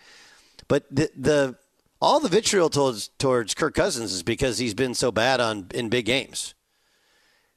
[0.68, 1.56] But the, the
[2.00, 5.90] all the vitriol towards towards Kirk Cousins is because he's been so bad on in
[5.90, 6.54] big games.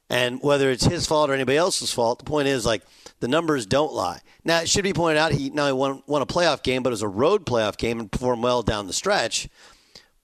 [0.09, 2.83] And whether it's his fault or anybody else's fault, the point is like
[3.23, 4.19] the numbers don't lie.
[4.45, 6.89] Now it should be pointed out he not only won, won a playoff game, but
[6.89, 9.49] it was a road playoff game and performed well down the stretch.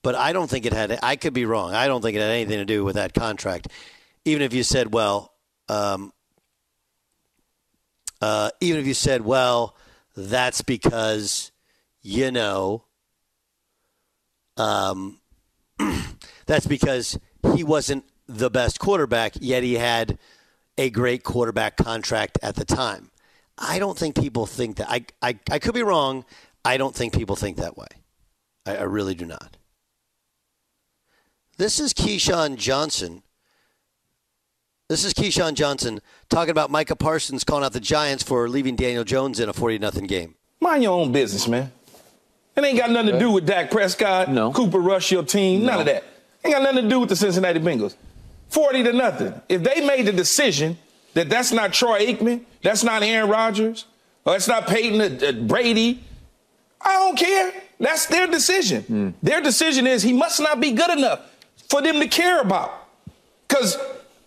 [0.02, 0.98] But I don't think it had.
[1.00, 1.74] I could be wrong.
[1.74, 3.68] I don't think it had anything to do with that contract.
[4.24, 5.32] Even if you said, well,
[5.68, 6.12] um,
[8.20, 9.76] uh, even if you said, well,
[10.16, 11.52] that's because
[12.02, 12.82] you know,
[14.56, 15.20] um,
[16.46, 17.16] that's because
[17.54, 20.18] he wasn't the best quarterback, yet he had
[20.78, 23.10] a great quarterback contract at the time.
[23.58, 24.88] I don't think people think that.
[24.88, 26.24] I, I, I could be wrong.
[26.64, 27.88] I don't think people think that way.
[28.64, 29.56] I, I really do not.
[31.58, 33.24] This is Keyshawn Johnson.
[34.88, 39.04] This is Keyshawn Johnson talking about Micah Parsons calling out the Giants for leaving Daniel
[39.04, 40.36] Jones in a 40 0 game.
[40.60, 41.72] Mind your own business, man.
[42.56, 44.52] It ain't got nothing to do with Dak Prescott, no.
[44.52, 45.72] Cooper Rush, your team, no.
[45.72, 46.04] none of that.
[46.44, 47.94] Ain't got nothing to do with the Cincinnati Bengals.
[48.48, 49.40] 40 to nothing.
[49.48, 50.78] If they made the decision
[51.14, 53.84] that that's not Troy Aikman, that's not Aaron Rodgers,
[54.24, 56.02] or that's not Peyton uh, uh, Brady,
[56.80, 57.52] I don't care.
[57.78, 58.82] That's their decision.
[58.84, 59.14] Mm.
[59.22, 61.20] Their decision is he must not be good enough
[61.68, 62.72] for them to care about.
[63.46, 63.76] Because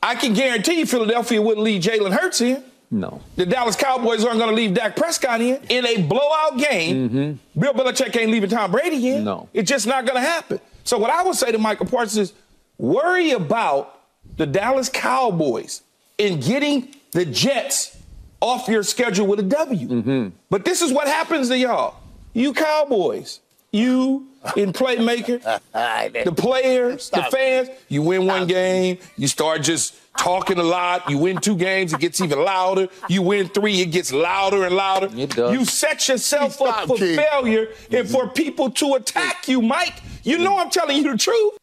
[0.02, 2.64] I can guarantee you Philadelphia wouldn't leave Jalen Hurts in.
[2.90, 3.22] No.
[3.38, 5.62] The Dallas Cowboys aren't going to leave Dak Prescott in.
[5.70, 7.60] In a blowout game, mm-hmm.
[7.60, 9.24] Bill Belichick ain't leaving Tom Brady in.
[9.24, 9.48] No.
[9.54, 10.60] It's just not going to happen.
[10.84, 12.34] So what I would say to Michael Parsons is
[12.78, 14.01] worry about
[14.38, 15.82] the Dallas Cowboys
[16.18, 17.98] in getting the Jets
[18.40, 19.88] off your schedule with a W.
[19.88, 20.30] Mm-hmm.
[20.50, 21.96] But this is what happens to y'all.
[22.34, 23.40] You Cowboys,
[23.72, 25.42] you in playmaker,
[26.24, 27.30] the players, Stop.
[27.30, 31.10] the fans, you win one game, you start just talking a lot.
[31.10, 32.88] You win two games, it gets even louder.
[33.08, 35.08] You win three, it gets louder and louder.
[35.08, 37.18] You set yourself Stop, up for King.
[37.18, 37.96] failure mm-hmm.
[37.96, 40.02] and for people to attack you, Mike.
[40.24, 41.58] You know I'm telling you the truth.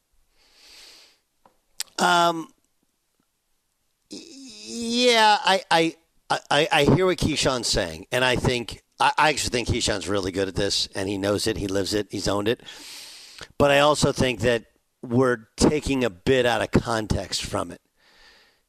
[1.98, 2.48] Um,
[4.78, 5.94] yeah, I, I,
[6.50, 10.32] I, I hear what Keyshawn's saying, and I think I, I actually think Keyshawn's really
[10.32, 12.62] good at this, and he knows it, he lives it, he's owned it.
[13.58, 14.64] But I also think that
[15.02, 17.80] we're taking a bit out of context from it.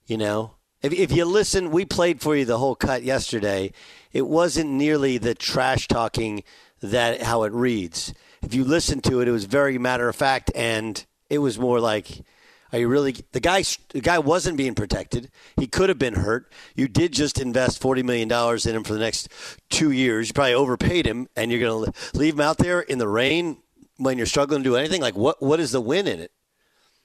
[0.06, 3.72] You know, If, if you listen, we played for you the whole cut yesterday.
[4.12, 6.44] It wasn't nearly the trash talking
[6.82, 8.14] that how it reads.
[8.42, 11.80] If you listen to it, it was very matter of fact, and it was more
[11.80, 12.22] like,
[12.72, 15.32] "Are you really?" The guy, the guy wasn't being protected.
[15.58, 16.52] He could have been hurt.
[16.76, 19.30] You did just invest forty million dollars in him for the next
[19.70, 20.28] two years.
[20.28, 23.58] You probably overpaid him, and you're going to leave him out there in the rain
[23.98, 25.02] when you're struggling to do anything.
[25.02, 25.42] Like, what?
[25.42, 26.32] What is the win in it?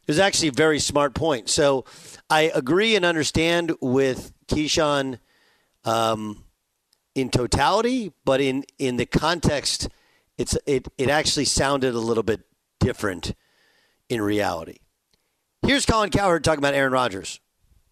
[0.06, 1.48] It was actually a very smart point.
[1.48, 1.86] So
[2.28, 5.18] I agree and understand with Keyshawn
[5.84, 6.44] um,
[7.14, 9.88] in totality, but in, in the context,
[10.36, 12.42] it's it, it actually sounded a little bit
[12.80, 13.34] different
[14.10, 14.80] in reality.
[15.66, 17.40] Here's Colin Cowherd talking about Aaron Rodgers.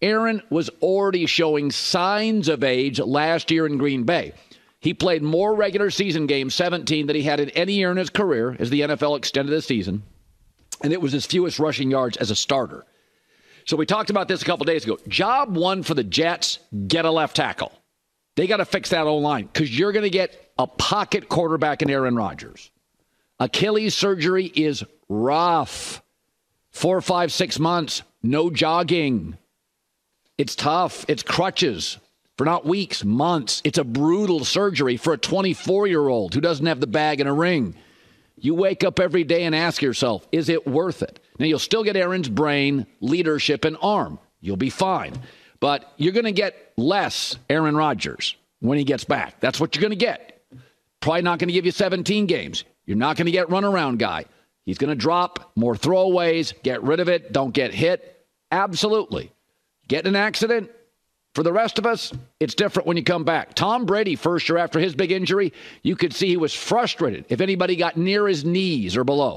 [0.01, 4.33] Aaron was already showing signs of age last year in Green Bay.
[4.79, 8.09] He played more regular season games, 17, than he had in any year in his
[8.09, 10.03] career as the NFL extended the season
[10.83, 12.85] and it was his fewest rushing yards as a starter.
[13.65, 14.97] So we talked about this a couple days ago.
[15.07, 17.71] Job one for the Jets get a left tackle.
[18.35, 21.81] They got to fix that O line because you're going to get a pocket quarterback
[21.81, 22.71] in Aaron Rodgers.
[23.39, 26.01] Achilles surgery is rough.
[26.73, 29.37] Four, five, six months, no jogging.
[30.37, 31.05] It's tough.
[31.07, 31.99] It's crutches
[32.37, 33.61] for not weeks, months.
[33.63, 37.29] It's a brutal surgery for a 24 year old who doesn't have the bag and
[37.29, 37.75] a ring.
[38.37, 41.19] You wake up every day and ask yourself, is it worth it?
[41.39, 44.19] Now, you'll still get Aaron's brain, leadership, and arm.
[44.41, 45.13] You'll be fine.
[45.59, 49.39] But you're going to get less Aaron Rodgers when he gets back.
[49.39, 50.43] That's what you're going to get.
[50.99, 52.65] Probably not going to give you 17 games.
[52.85, 54.25] You're not going to get runaround guy.
[54.65, 58.25] He's going to drop more throwaways, get rid of it, don't get hit.
[58.51, 59.31] Absolutely.
[59.87, 60.69] Get in an accident,
[61.33, 63.55] for the rest of us, it's different when you come back.
[63.55, 65.51] Tom Brady, first year after his big injury,
[65.81, 69.35] you could see he was frustrated if anybody got near his knees or below.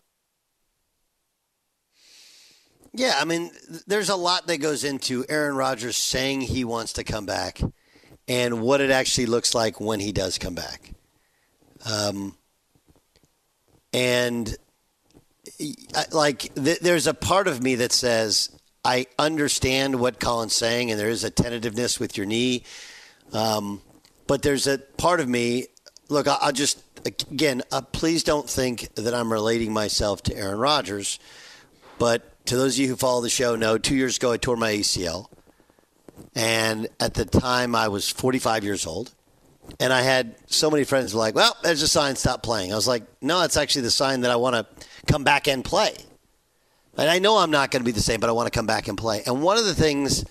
[2.93, 3.51] Yeah, I mean,
[3.87, 7.61] there's a lot that goes into Aaron Rodgers saying he wants to come back
[8.29, 10.93] and what it actually looks like when he does come back.
[11.91, 12.37] Um,
[13.93, 14.55] and
[16.13, 18.51] like, th- there's a part of me that says,
[18.85, 22.63] I understand what Colin's saying, and there is a tentativeness with your knee.
[23.33, 23.83] Um,
[24.27, 25.67] but there's a part of me.
[26.09, 31.19] Look, I'll just again, uh, please don't think that I'm relating myself to Aaron Rodgers.
[31.99, 34.57] But to those of you who follow the show, know two years ago I tore
[34.57, 35.29] my ACL,
[36.35, 39.15] and at the time I was 45 years old,
[39.81, 42.89] and I had so many friends like, "Well, there's a sign, stop playing." I was
[42.89, 45.95] like, "No, it's actually the sign that I want to come back and play."
[46.97, 48.67] And I know I'm not going to be the same, but I want to come
[48.67, 49.23] back and play.
[49.27, 50.25] And one of the things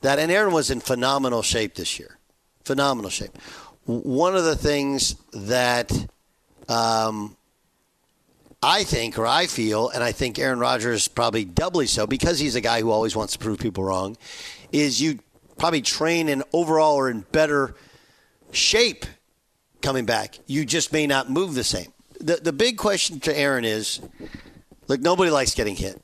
[0.00, 2.18] that, and Aaron was in phenomenal shape this year,
[2.64, 3.36] phenomenal shape.
[3.84, 5.92] One of the things that
[6.68, 7.36] um,
[8.62, 12.56] I think, or I feel, and I think Aaron Rodgers probably doubly so because he's
[12.56, 14.16] a guy who always wants to prove people wrong,
[14.72, 15.20] is you
[15.58, 17.74] probably train in overall or in better
[18.52, 19.06] shape
[19.82, 20.38] coming back.
[20.46, 21.92] You just may not move the same.
[22.20, 24.00] The, the big question to Aaron is
[24.88, 26.02] look, nobody likes getting hit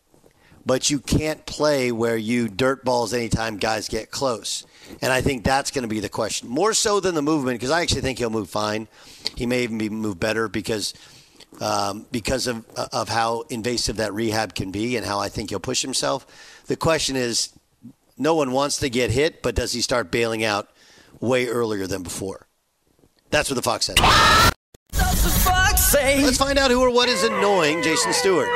[0.66, 4.66] but you can't play where you dirt balls anytime guys get close.
[5.02, 6.48] And I think that's going to be the question.
[6.48, 8.88] More so than the movement, because I actually think he'll move fine.
[9.36, 10.94] He may even be move better because
[11.60, 15.60] um, because of of how invasive that rehab can be and how I think he'll
[15.60, 16.62] push himself.
[16.66, 17.50] The question is,
[18.18, 20.68] no one wants to get hit, but does he start bailing out
[21.24, 22.46] way earlier than before?
[23.30, 23.98] That's what the Fox said.
[26.22, 28.48] Let's find out who or what is annoying Jason Stewart.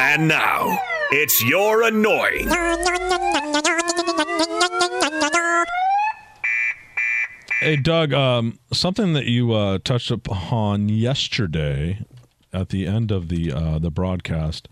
[0.00, 0.78] And now.
[1.14, 2.48] It's your annoying.
[7.60, 12.04] Hey, Doug, um, something that you uh, touched upon yesterday
[12.52, 14.68] at the end of the uh, the broadcast,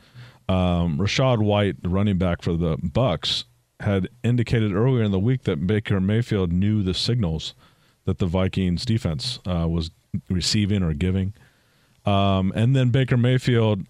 [0.49, 3.45] um, Rachaad White, the running back for the Bucks,
[3.81, 7.55] had indicated earlier in the week that Baker Mayfield knew the signals
[8.05, 9.91] that the Vikings defense uh, was
[10.29, 11.35] receiving or giving.
[12.05, 13.87] Um, and then Baker Mayfield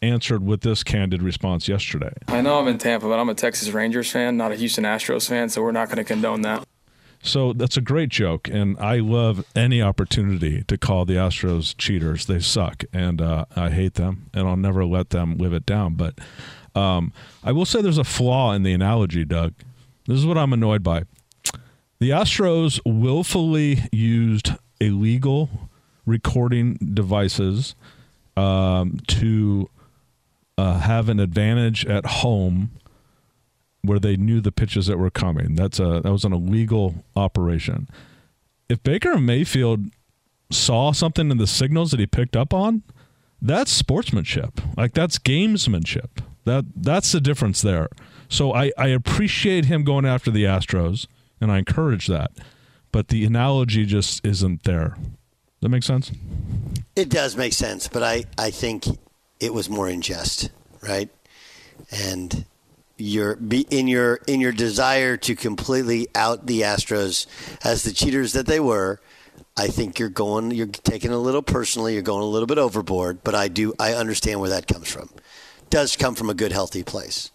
[0.00, 2.12] answered with this candid response yesterday.
[2.28, 5.28] I know I'm in Tampa, but I'm a Texas Rangers fan, not a Houston Astros
[5.28, 6.66] fan, so we're not going to condone that.
[7.24, 12.26] So that's a great joke, and I love any opportunity to call the Astros cheaters.
[12.26, 15.94] They suck, and uh, I hate them, and I'll never let them live it down.
[15.94, 16.18] But
[16.74, 17.12] um,
[17.44, 19.54] I will say there's a flaw in the analogy, Doug.
[20.06, 21.04] This is what I'm annoyed by.
[22.00, 24.50] The Astros willfully used
[24.80, 25.48] illegal
[26.04, 27.76] recording devices
[28.36, 29.70] um, to
[30.58, 32.72] uh, have an advantage at home
[33.82, 35.54] where they knew the pitches that were coming.
[35.54, 37.88] That's a that was an illegal operation.
[38.68, 39.86] If Baker Mayfield
[40.50, 42.82] saw something in the signals that he picked up on,
[43.40, 44.60] that's sportsmanship.
[44.76, 46.22] Like that's gamesmanship.
[46.44, 47.88] That that's the difference there.
[48.28, 51.06] So I, I appreciate him going after the Astros,
[51.40, 52.30] and I encourage that.
[52.90, 54.96] But the analogy just isn't there.
[55.60, 56.10] That makes sense?
[56.96, 58.84] It does make sense, but I, I think
[59.38, 60.50] it was more in jest,
[60.82, 61.08] right?
[61.90, 62.44] And
[62.98, 67.26] your be in your in your desire to completely out the Astros
[67.64, 69.00] as the cheaters that they were,
[69.56, 73.22] I think you're going you're taking a little personally, you're going a little bit overboard,
[73.24, 75.10] but I do I understand where that comes from.
[75.72, 77.30] Does come from a good healthy place.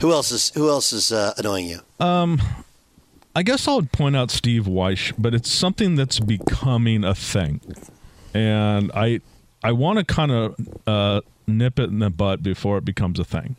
[0.00, 1.80] Who else is who else is uh, annoying you?
[1.98, 2.40] Um
[3.34, 7.60] I guess I'll point out Steve Wyche, but it's something that's becoming a thing.
[8.32, 9.22] And I
[9.64, 10.54] I want to kind of
[10.86, 13.56] uh, nip it in the butt before it becomes a thing.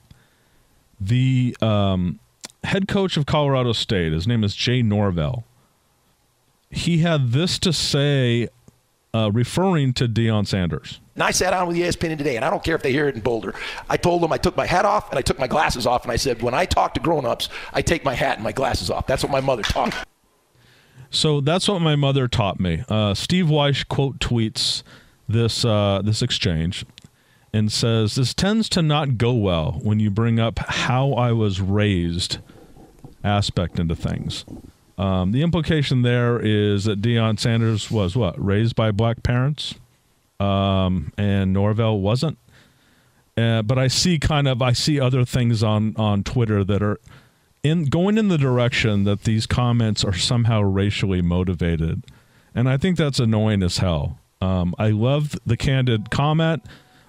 [1.01, 2.19] The um,
[2.63, 5.43] head coach of Colorado State, his name is Jay Norvell.
[6.69, 8.47] He had this to say,
[9.13, 11.01] uh, referring to Deion Sanders.
[11.15, 13.07] And I sat down with the ESPN today, and I don't care if they hear
[13.07, 13.53] it in Boulder.
[13.89, 16.11] I told them I took my hat off and I took my glasses off, and
[16.11, 19.05] I said, when I talk to grown-ups, I take my hat and my glasses off.
[19.05, 20.01] That's what my mother taught me.
[21.11, 22.83] So that's what my mother taught me.
[22.89, 24.81] Uh, Steve Wyche quote tweets
[25.29, 26.85] this uh, this exchange
[27.53, 31.61] and says this tends to not go well when you bring up how I was
[31.61, 32.39] raised
[33.23, 34.43] aspect into things.
[34.97, 39.75] Um, the implication there is that Deion Sanders was what raised by black parents,
[40.39, 42.37] um, and Norvell wasn't.
[43.35, 46.99] Uh, but I see kind of I see other things on on Twitter that are
[47.63, 52.03] in going in the direction that these comments are somehow racially motivated,
[52.53, 54.19] and I think that's annoying as hell.
[54.39, 56.63] Um, I love the candid comment.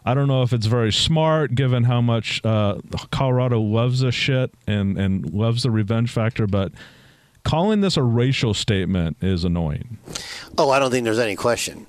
[0.05, 2.79] I don't know if it's very smart given how much uh,
[3.11, 6.72] Colorado loves this shit and, and loves the revenge factor, but
[7.45, 9.99] calling this a racial statement is annoying.
[10.59, 11.86] Oh, I don't think there's any question.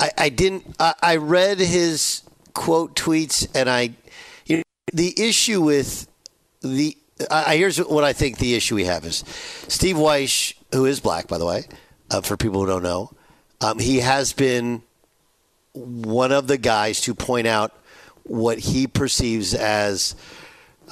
[0.00, 0.76] I, I didn't.
[0.80, 2.22] I, I read his
[2.54, 3.90] quote tweets, and I,
[4.46, 4.62] you know,
[4.92, 6.08] the issue with
[6.60, 6.96] the.
[7.30, 9.24] I, here's what I think the issue we have is
[9.68, 11.64] Steve Wyche, who is black, by the way,
[12.10, 13.10] uh, for people who don't know,
[13.60, 14.82] um, he has been
[15.72, 17.72] one of the guys to point out
[18.22, 20.14] what he perceives as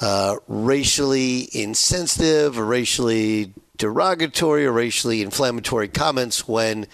[0.01, 6.87] uh, racially insensitive or racially derogatory or racially inflammatory comments when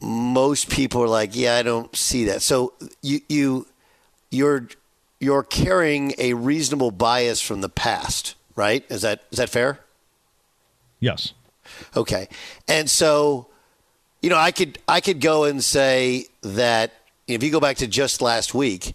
[0.00, 3.66] most people are like, "Yeah, I don't see that." So you you
[4.30, 4.68] you're
[5.20, 8.84] you're carrying a reasonable bias from the past, right?
[8.88, 9.80] Is that is that fair?
[11.00, 11.32] Yes.
[11.96, 12.28] Okay.
[12.66, 13.48] And so
[14.22, 16.92] you know, I could I could go and say that
[17.26, 18.94] if you go back to just last week,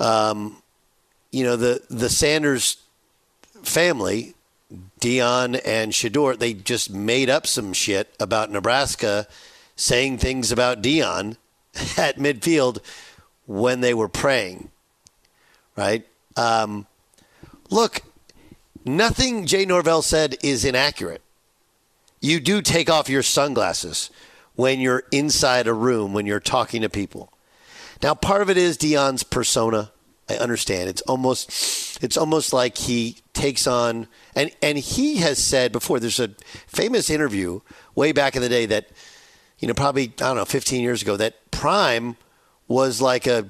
[0.00, 0.62] um,
[1.30, 2.78] you know the the Sanders
[3.62, 4.34] family,
[5.00, 9.26] Deion and Shedeur, they just made up some shit about Nebraska,
[9.76, 11.36] saying things about Deion
[11.96, 12.78] at midfield
[13.46, 14.70] when they were praying,
[15.76, 16.06] right?
[16.36, 16.86] Um,
[17.70, 18.02] look,
[18.84, 21.22] nothing Jay Norvell said is inaccurate
[22.20, 24.10] you do take off your sunglasses
[24.54, 27.32] when you're inside a room when you're talking to people.
[28.02, 29.92] Now, part of it is Deion's persona.
[30.28, 30.88] I understand.
[30.88, 34.08] It's almost it's almost like he takes on
[34.38, 36.30] and and he has said before there's a
[36.68, 37.60] famous interview
[37.96, 38.88] way back in the day that
[39.58, 42.16] you know probably I don't know 15 years ago that Prime
[42.68, 43.48] was like a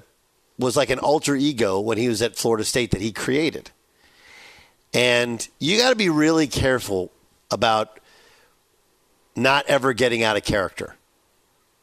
[0.59, 3.71] was like an alter ego when he was at Florida State that he created.
[4.95, 7.13] And you got to be really careful
[7.51, 8.01] about
[9.37, 10.97] not ever getting out of character.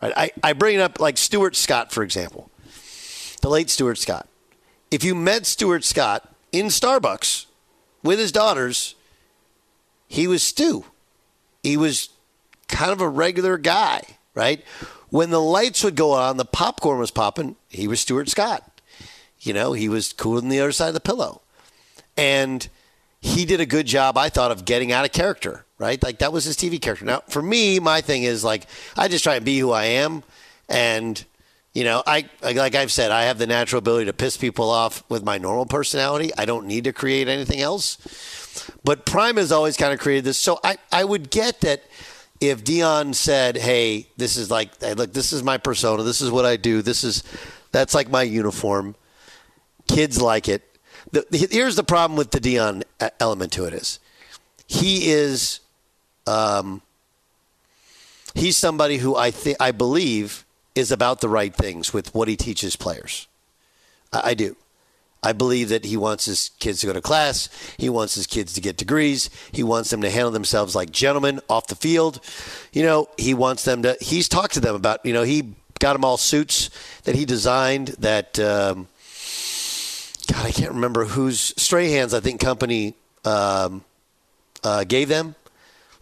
[0.01, 2.51] I, I bring it up like Stuart Scott, for example,
[3.41, 4.27] the late Stuart Scott.
[4.91, 7.45] If you met Stuart Scott in Starbucks
[8.03, 8.94] with his daughters,
[10.07, 10.85] he was Stu.
[11.63, 12.09] He was
[12.67, 14.03] kind of a regular guy,
[14.33, 14.63] right?
[15.09, 18.81] When the lights would go on, the popcorn was popping, he was Stuart Scott.
[19.39, 21.41] You know, he was cool on the other side of the pillow.
[22.17, 22.67] And
[23.19, 26.01] he did a good job, I thought, of getting out of character right?
[26.01, 27.05] Like that was his TV character.
[27.05, 30.23] Now, for me, my thing is like I just try and be who I am,
[30.69, 31.23] and
[31.73, 35.03] you know, I like I've said, I have the natural ability to piss people off
[35.09, 36.31] with my normal personality.
[36.37, 37.97] I don't need to create anything else.
[38.83, 41.83] But Prime has always kind of created this, so I I would get that.
[42.41, 46.03] If Deion said, "Hey, this is like, hey, look, this is my persona.
[46.03, 46.81] This is what I do.
[46.81, 47.23] This is,
[47.71, 48.95] that's like my uniform."
[49.87, 50.77] Kids like it.
[51.11, 52.83] The, here's the problem with the Deion
[53.19, 53.99] element to it is,
[54.67, 55.61] he is
[56.27, 56.81] um,
[58.33, 62.35] he's somebody who I think I believe is about the right things with what he
[62.35, 63.27] teaches players.
[64.11, 64.55] I, I do.
[65.25, 67.49] I believe that he wants his kids to go to class.
[67.79, 69.31] He wants his kids to get degrees.
[69.51, 72.19] He wants them to handle themselves like gentlemen off the field.
[72.71, 73.97] You know, he wants them to.
[73.99, 75.03] He's talked to them about.
[75.03, 76.69] You know, he got them all suits
[77.05, 78.37] that he designed that.
[78.37, 78.87] Um,
[80.31, 83.83] God, I can't remember whose Strahan's I think company um,
[84.63, 85.33] uh, gave them.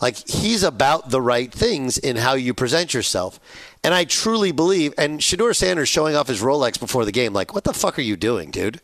[0.02, 3.40] Like he's about the right things in how you present yourself,
[3.86, 4.94] and I truly believe.
[4.98, 8.02] And Shedeur Sanders showing off his Rolex before the game, like what the fuck are
[8.02, 8.82] you doing, dude?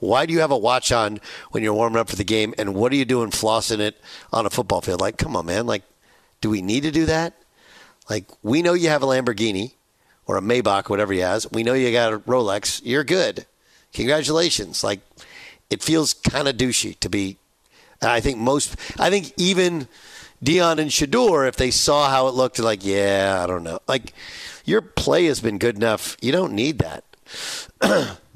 [0.00, 1.20] Why do you have a watch on
[1.50, 2.54] when you're warming up for the game?
[2.58, 4.00] And what are you doing flossing it
[4.32, 5.00] on a football field?
[5.00, 5.66] Like, come on, man.
[5.66, 5.82] Like,
[6.40, 7.34] do we need to do that?
[8.08, 9.72] Like, we know you have a Lamborghini
[10.26, 11.50] or a Maybach, whatever he has.
[11.50, 12.80] We know you got a Rolex.
[12.84, 13.46] You're good.
[13.92, 14.84] Congratulations.
[14.84, 15.00] Like,
[15.70, 17.38] it feels kind of douchey to be.
[18.00, 19.88] I think most, I think even
[20.44, 23.80] Deion and Shedeur, if they saw how it looked, like, yeah, I don't know.
[23.88, 24.12] Like,
[24.64, 26.16] your play has been good enough.
[26.20, 27.04] You don't need that.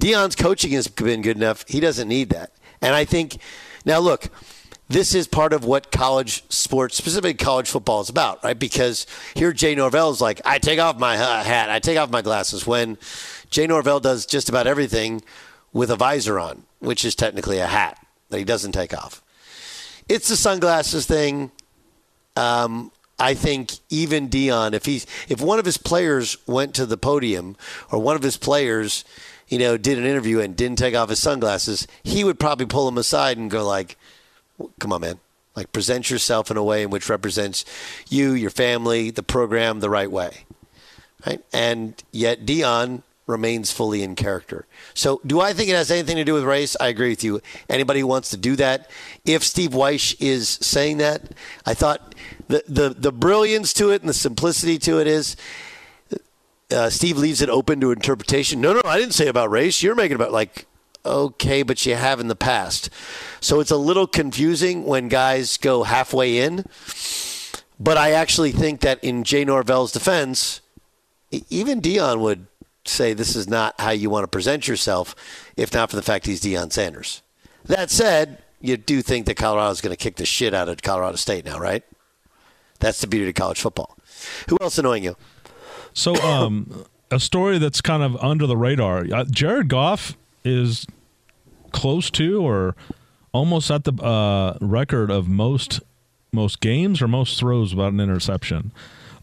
[0.01, 1.65] Deion's coaching has been good enough.
[1.69, 2.53] He doesn't need that.
[2.81, 3.39] And I think,
[3.85, 4.29] now look,
[4.89, 8.59] this is part of what college sports, specifically college football, is about, right?
[8.59, 12.11] Because here Jay Norvell is like, I take off my uh, hat, I take off
[12.11, 12.67] my glasses.
[12.67, 12.99] When
[13.49, 15.23] Jay Norvell does just about everything
[15.73, 19.23] with a visor on, which is technically a hat that he doesn't take off.
[20.09, 21.51] It's the sunglasses thing.
[22.37, 22.91] Um,
[23.23, 27.57] I think even Deion, if he's if one of his players went to the podium
[27.93, 29.05] or one of his players,
[29.47, 32.89] you know, did an interview and didn't take off his sunglasses, he would probably pull
[32.89, 33.97] him aside and go like,
[34.81, 35.21] "Come on, man."
[35.55, 37.65] Like present yourself in a way in which represents
[38.09, 40.45] you, your family, the program the right way.
[41.25, 41.45] Right?
[41.53, 44.67] And yet Deion remains fully in character.
[44.95, 46.77] So, do I think it has anything to do with race?
[46.81, 47.41] I agree with you.
[47.69, 48.91] Anybody who wants to do that,
[49.25, 51.33] if Steve Wyche is saying that,
[51.65, 52.15] I thought
[52.53, 55.37] the the, the brilliance to it and the simplicity to it is.
[56.71, 58.63] Uh, Steve leaves it open to interpretation.
[58.63, 59.83] No, no, I didn't say about race.
[59.83, 60.65] You're making about like,
[61.05, 62.89] okay, but you have in the past.
[63.41, 66.65] So it's a little confusing when guys go halfway in.
[67.79, 70.63] But I actually think that in Jay Norvell's defense,
[71.51, 72.47] even Deion would
[72.87, 75.15] say this is not how you want to present yourself,
[75.57, 77.21] if not for the fact he's Deion Sanders.
[77.67, 80.81] That said, you do think that Colorado is going to kick the shit out of
[80.81, 81.85] Colorado State now, right?
[82.83, 83.97] That's the beauty of college football.
[84.49, 85.17] Who else annoying you?
[85.95, 89.07] So, um, a story that's kind of under the radar.
[89.11, 90.85] Uh, Jared Goff is
[91.71, 92.75] close to or
[93.31, 95.81] almost at the uh, record of most
[96.33, 98.73] most games or most throws without an interception.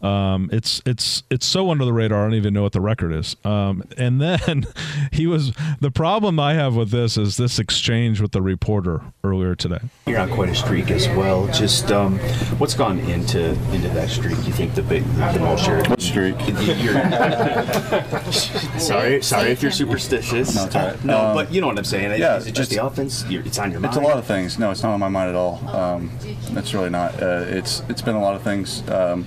[0.02, 2.20] Um, it's it's it's so under the radar.
[2.20, 3.36] I don't even know what the record is.
[3.44, 4.66] Um, and then
[5.12, 9.54] he was the problem I have with this is this exchange with the reporter earlier
[9.54, 9.78] today.
[10.06, 11.46] You're on quite a streak as well.
[11.48, 12.18] Just um,
[12.58, 14.36] what's gone into into that streak?
[14.46, 15.82] You think the big the, the most share?
[15.84, 16.36] What streak?
[18.78, 20.54] sorry, sorry if you're superstitious.
[20.54, 21.04] No, it's all right.
[21.04, 22.18] no, Um, but you know what I'm saying.
[22.20, 23.24] yeah, is it just the offense?
[23.28, 23.94] You're, it's on your mind.
[23.94, 24.58] It's a lot of things.
[24.58, 25.60] No, it's not on my mind at all.
[25.68, 26.10] Um,
[26.50, 27.20] it's really not.
[27.22, 28.88] Uh, it's it's been a lot of things.
[28.88, 29.26] Um,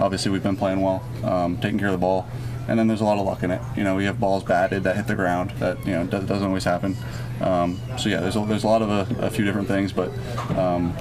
[0.00, 2.26] obviously, we've been playing well, um, taking care of the ball,
[2.68, 3.60] and then there's a lot of luck in it.
[3.76, 6.46] You know, we have balls batted that hit the ground that you know do- doesn't
[6.46, 6.96] always happen.
[7.40, 10.10] Um, so yeah, there's a, there's a lot of a, a few different things, but
[10.56, 10.94] um,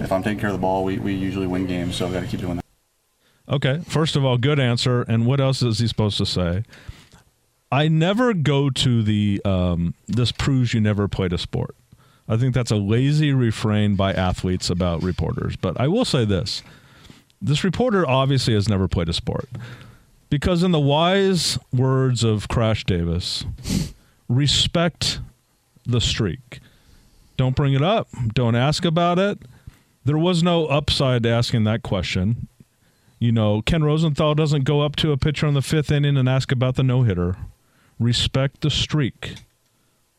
[0.00, 1.96] if I'm taking care of the ball, we, we usually win games.
[1.96, 2.64] So I've got to keep doing that.
[3.48, 5.02] Okay, first of all, good answer.
[5.02, 6.64] And what else is he supposed to say?
[7.70, 11.74] I never go to the um, this proves you never played a sport.
[12.28, 15.56] I think that's a lazy refrain by athletes about reporters.
[15.56, 16.62] But I will say this
[17.46, 19.48] this reporter obviously has never played a sport.
[20.28, 23.44] Because, in the wise words of Crash Davis,
[24.28, 25.20] respect
[25.86, 26.58] the streak.
[27.36, 28.08] Don't bring it up.
[28.34, 29.38] Don't ask about it.
[30.04, 32.48] There was no upside to asking that question.
[33.20, 36.28] You know, Ken Rosenthal doesn't go up to a pitcher in the fifth inning and
[36.28, 37.36] ask about the no hitter.
[38.00, 39.36] Respect the streak.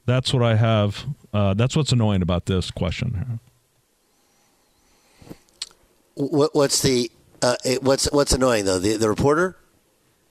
[0.05, 1.05] That's what I have.
[1.33, 3.39] Uh, that's what's annoying about this question.
[6.15, 7.11] What, what's the
[7.41, 8.79] uh, it- what's what's annoying though?
[8.79, 9.57] The the reporter.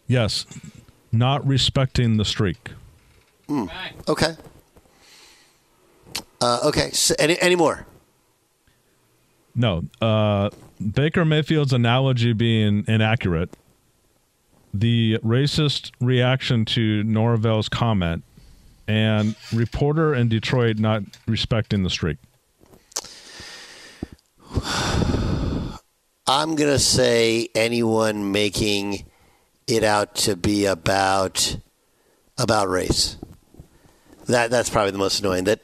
[0.06, 0.46] Yes,
[1.12, 2.70] not respecting the streak.
[3.48, 3.66] Hmm.
[4.08, 4.36] Okay.
[6.40, 6.90] Uh, okay.
[6.90, 7.86] So any any more?
[9.54, 10.50] No, uh,
[10.92, 13.50] Baker Mayfield's analogy being inaccurate.
[14.74, 18.22] The racist reaction to Norvell's comment,
[18.86, 22.18] and reporter in Detroit not respecting the streak.
[26.28, 29.04] I'm gonna say anyone making
[29.68, 31.56] it out to be about
[32.36, 33.16] about race.
[34.26, 35.44] That that's probably the most annoying.
[35.44, 35.60] That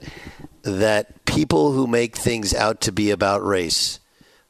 [0.62, 3.98] that people who make things out to be about race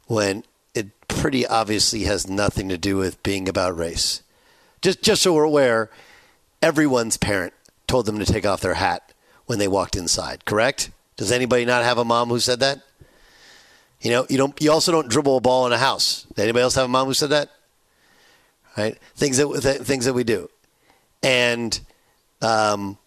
[0.07, 0.45] when
[0.75, 4.23] it pretty obviously has nothing to do with being about race.
[4.83, 5.89] Just just so we're aware,
[6.61, 7.55] everyone's parent
[7.87, 9.15] told them to take off their hat
[9.47, 10.91] when they walked inside, correct?
[11.17, 12.83] Does anybody not have a mom who said that?
[14.03, 14.61] You know, you don't.
[14.61, 16.27] You also don't dribble a ball in a house.
[16.37, 17.51] Anybody else have a mom who said that?
[18.77, 18.99] Right?
[19.15, 20.51] Things that th- things that we do,
[21.23, 21.79] and
[22.41, 22.99] um,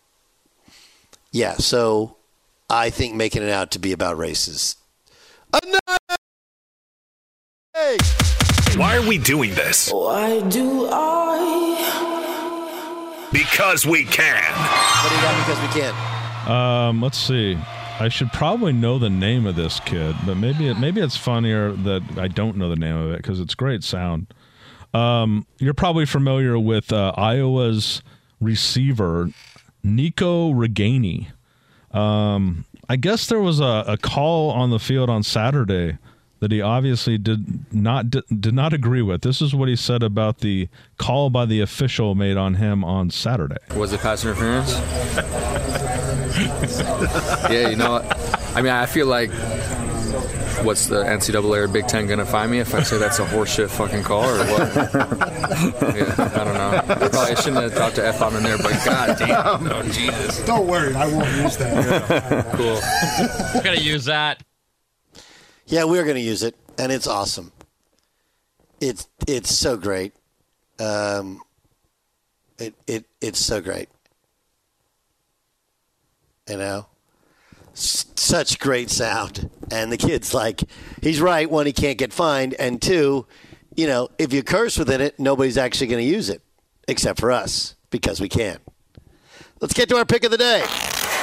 [1.31, 1.55] yeah.
[1.55, 2.15] So
[2.69, 4.77] I think making it out to be about races.
[8.77, 9.91] Why are we doing this?
[9.91, 11.65] Why do I?
[13.33, 14.43] Because we can.
[14.53, 15.45] What do you got?
[15.45, 15.93] Because we can.
[16.49, 17.57] Um, let's see.
[17.97, 21.71] I should probably know the name of this kid, but maybe it, maybe it's funnier
[21.71, 24.27] that I don't know the name of it because it's great sound.
[24.93, 28.01] Um, you're probably familiar with uh, Iowa's
[28.41, 29.29] receiver
[29.81, 31.27] Nico Ragaini.
[31.91, 35.97] Um, I guess there was a, a call on the field on Saturday
[36.39, 39.21] that he obviously did not did, did not agree with.
[39.21, 40.67] This is what he said about the
[40.97, 43.57] call by the official made on him on Saturday.
[43.75, 44.73] Was it pass interference?
[47.51, 48.55] yeah, you know, what?
[48.55, 49.31] I mean, I feel like
[50.63, 53.69] what's the NCAA or Big Ten gonna find me if I say that's a horseshit
[53.69, 54.75] fucking call or what?
[55.95, 56.81] yeah, I don't know.
[56.87, 60.45] I probably shouldn't have dropped the F bomb in there, but god damn, oh Jesus.
[60.45, 62.51] Don't worry, I won't use that.
[62.55, 62.79] cool.
[63.55, 64.41] We're gonna use that.
[65.67, 67.51] Yeah, we're going to use it, and it's awesome.
[68.79, 70.13] It's it's so great.
[70.79, 71.41] Um,
[72.59, 73.89] it it it's so great.
[76.49, 76.85] You know,
[77.73, 80.63] such great sound, and the kid's like,
[81.01, 81.49] he's right.
[81.49, 83.25] One, he can't get fined, and two,
[83.75, 86.41] you know, if you curse within it, nobody's actually going to use it,
[86.87, 88.59] except for us because we can.
[89.59, 90.63] Let's get to our pick of the day.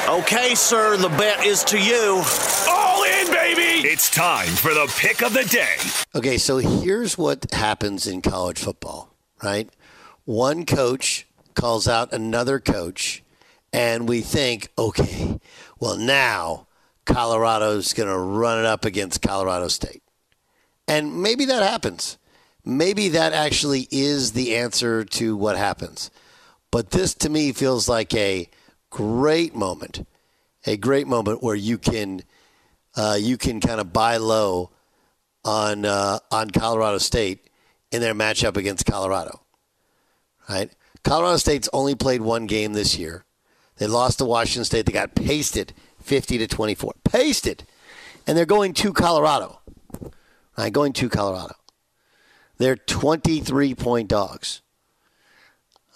[0.08, 2.22] Okay, sir, the bet is to you.
[2.68, 3.86] All in, baby!
[3.86, 5.76] It's time for the pick of the day.
[6.14, 9.70] Okay, so here's what happens in college football, right?
[10.24, 13.21] One coach calls out another coach,
[13.72, 15.40] and we think, okay,
[15.80, 16.66] well, now
[17.04, 20.02] Colorado's going to run it up against Colorado State.
[20.86, 22.18] And maybe that happens.
[22.64, 26.10] Maybe that actually is the answer to what happens.
[26.70, 28.48] But this to me feels like a
[28.90, 30.06] great moment,
[30.66, 32.22] a great moment where you can
[32.94, 34.70] uh, you can kind of buy low
[35.44, 37.48] on uh, on Colorado State
[37.90, 39.40] in their matchup against Colorado.
[40.48, 40.70] Right?
[41.04, 43.24] Colorado State's only played one game this year.
[43.78, 44.86] They lost to Washington State.
[44.86, 46.94] They got pasted 50 to 24.
[47.04, 47.64] Pasted.
[48.26, 49.60] And they're going to Colorado.
[50.56, 50.72] Right?
[50.72, 51.54] Going to Colorado.
[52.58, 54.62] They're 23 point dogs.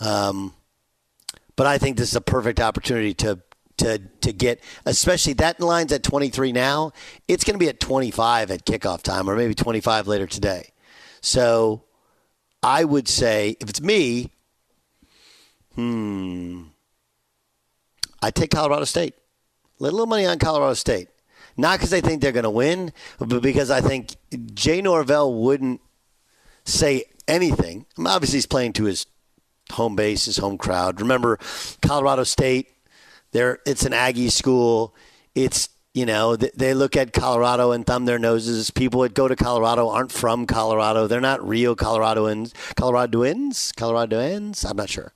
[0.01, 0.55] Um,
[1.55, 3.41] but I think this is a perfect opportunity to
[3.79, 6.93] to to get, especially that line's at 23 now.
[7.29, 10.73] It's going to be at 25 at kickoff time, or maybe 25 later today.
[11.21, 11.85] So
[12.63, 14.33] I would say, if it's me,
[15.75, 16.65] hmm,
[18.23, 19.15] I take Colorado State.
[19.79, 21.09] A little money on Colorado State.
[21.57, 24.15] Not because I think they're going to win, but because I think
[24.55, 25.81] Jay Norvell wouldn't
[26.65, 27.87] say anything.
[27.97, 29.07] I mean, obviously, he's playing to his
[29.73, 31.01] home base, his home crowd.
[31.01, 31.39] Remember,
[31.81, 32.69] Colorado State,
[33.33, 34.95] they're, it's an Aggie school.
[35.35, 38.71] It's, you know, they look at Colorado and thumb their noses.
[38.71, 41.07] People that go to Colorado aren't from Colorado.
[41.07, 42.53] They're not real Coloradoans.
[42.75, 43.73] Coloradoans?
[43.73, 44.69] Coloradoans?
[44.69, 45.13] I'm not sure.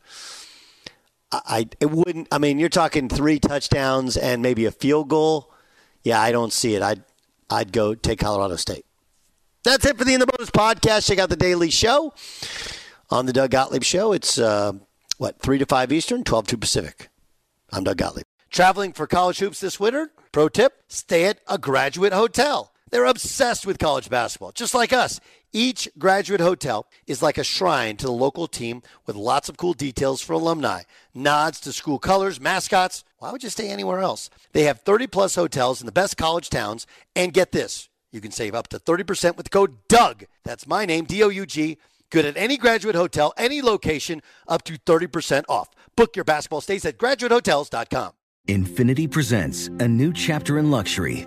[1.33, 2.29] I, it wouldn't.
[2.33, 5.53] I mean, you're talking three touchdowns and maybe a field goal.
[6.03, 6.83] Yeah, I don't see it.
[6.83, 7.05] I'd
[7.49, 8.85] I'd go take Colorado State.
[9.63, 11.07] That's it for the In the Bonus podcast.
[11.07, 12.15] Check out the Daily Show
[13.11, 14.13] on the Doug Gottlieb Show.
[14.13, 14.73] It's uh,
[15.19, 17.11] what three to five Eastern, twelve to Pacific.
[17.71, 18.25] I'm Doug Gottlieb.
[18.51, 20.11] Traveling for college hoops this winter?
[20.33, 22.73] Pro tip: stay at a graduate hotel.
[22.91, 25.21] They're obsessed with college basketball, just like us.
[25.53, 29.73] Each graduate hotel is like a shrine to the local team with lots of cool
[29.73, 30.83] details for alumni,
[31.13, 33.05] nods to school colors, mascots.
[33.19, 34.31] Why would you stay anywhere else?
[34.53, 36.87] They have 30 plus hotels in the best college towns.
[37.17, 40.27] And get this you can save up to 30% with the code DOUG.
[40.45, 41.79] That's my name, D O U G.
[42.11, 45.69] Good at any graduate hotel, any location, up to 30% off.
[45.97, 48.13] Book your basketball stays at graduatehotels.com.
[48.49, 51.27] Infiniti presents a new chapter in luxury,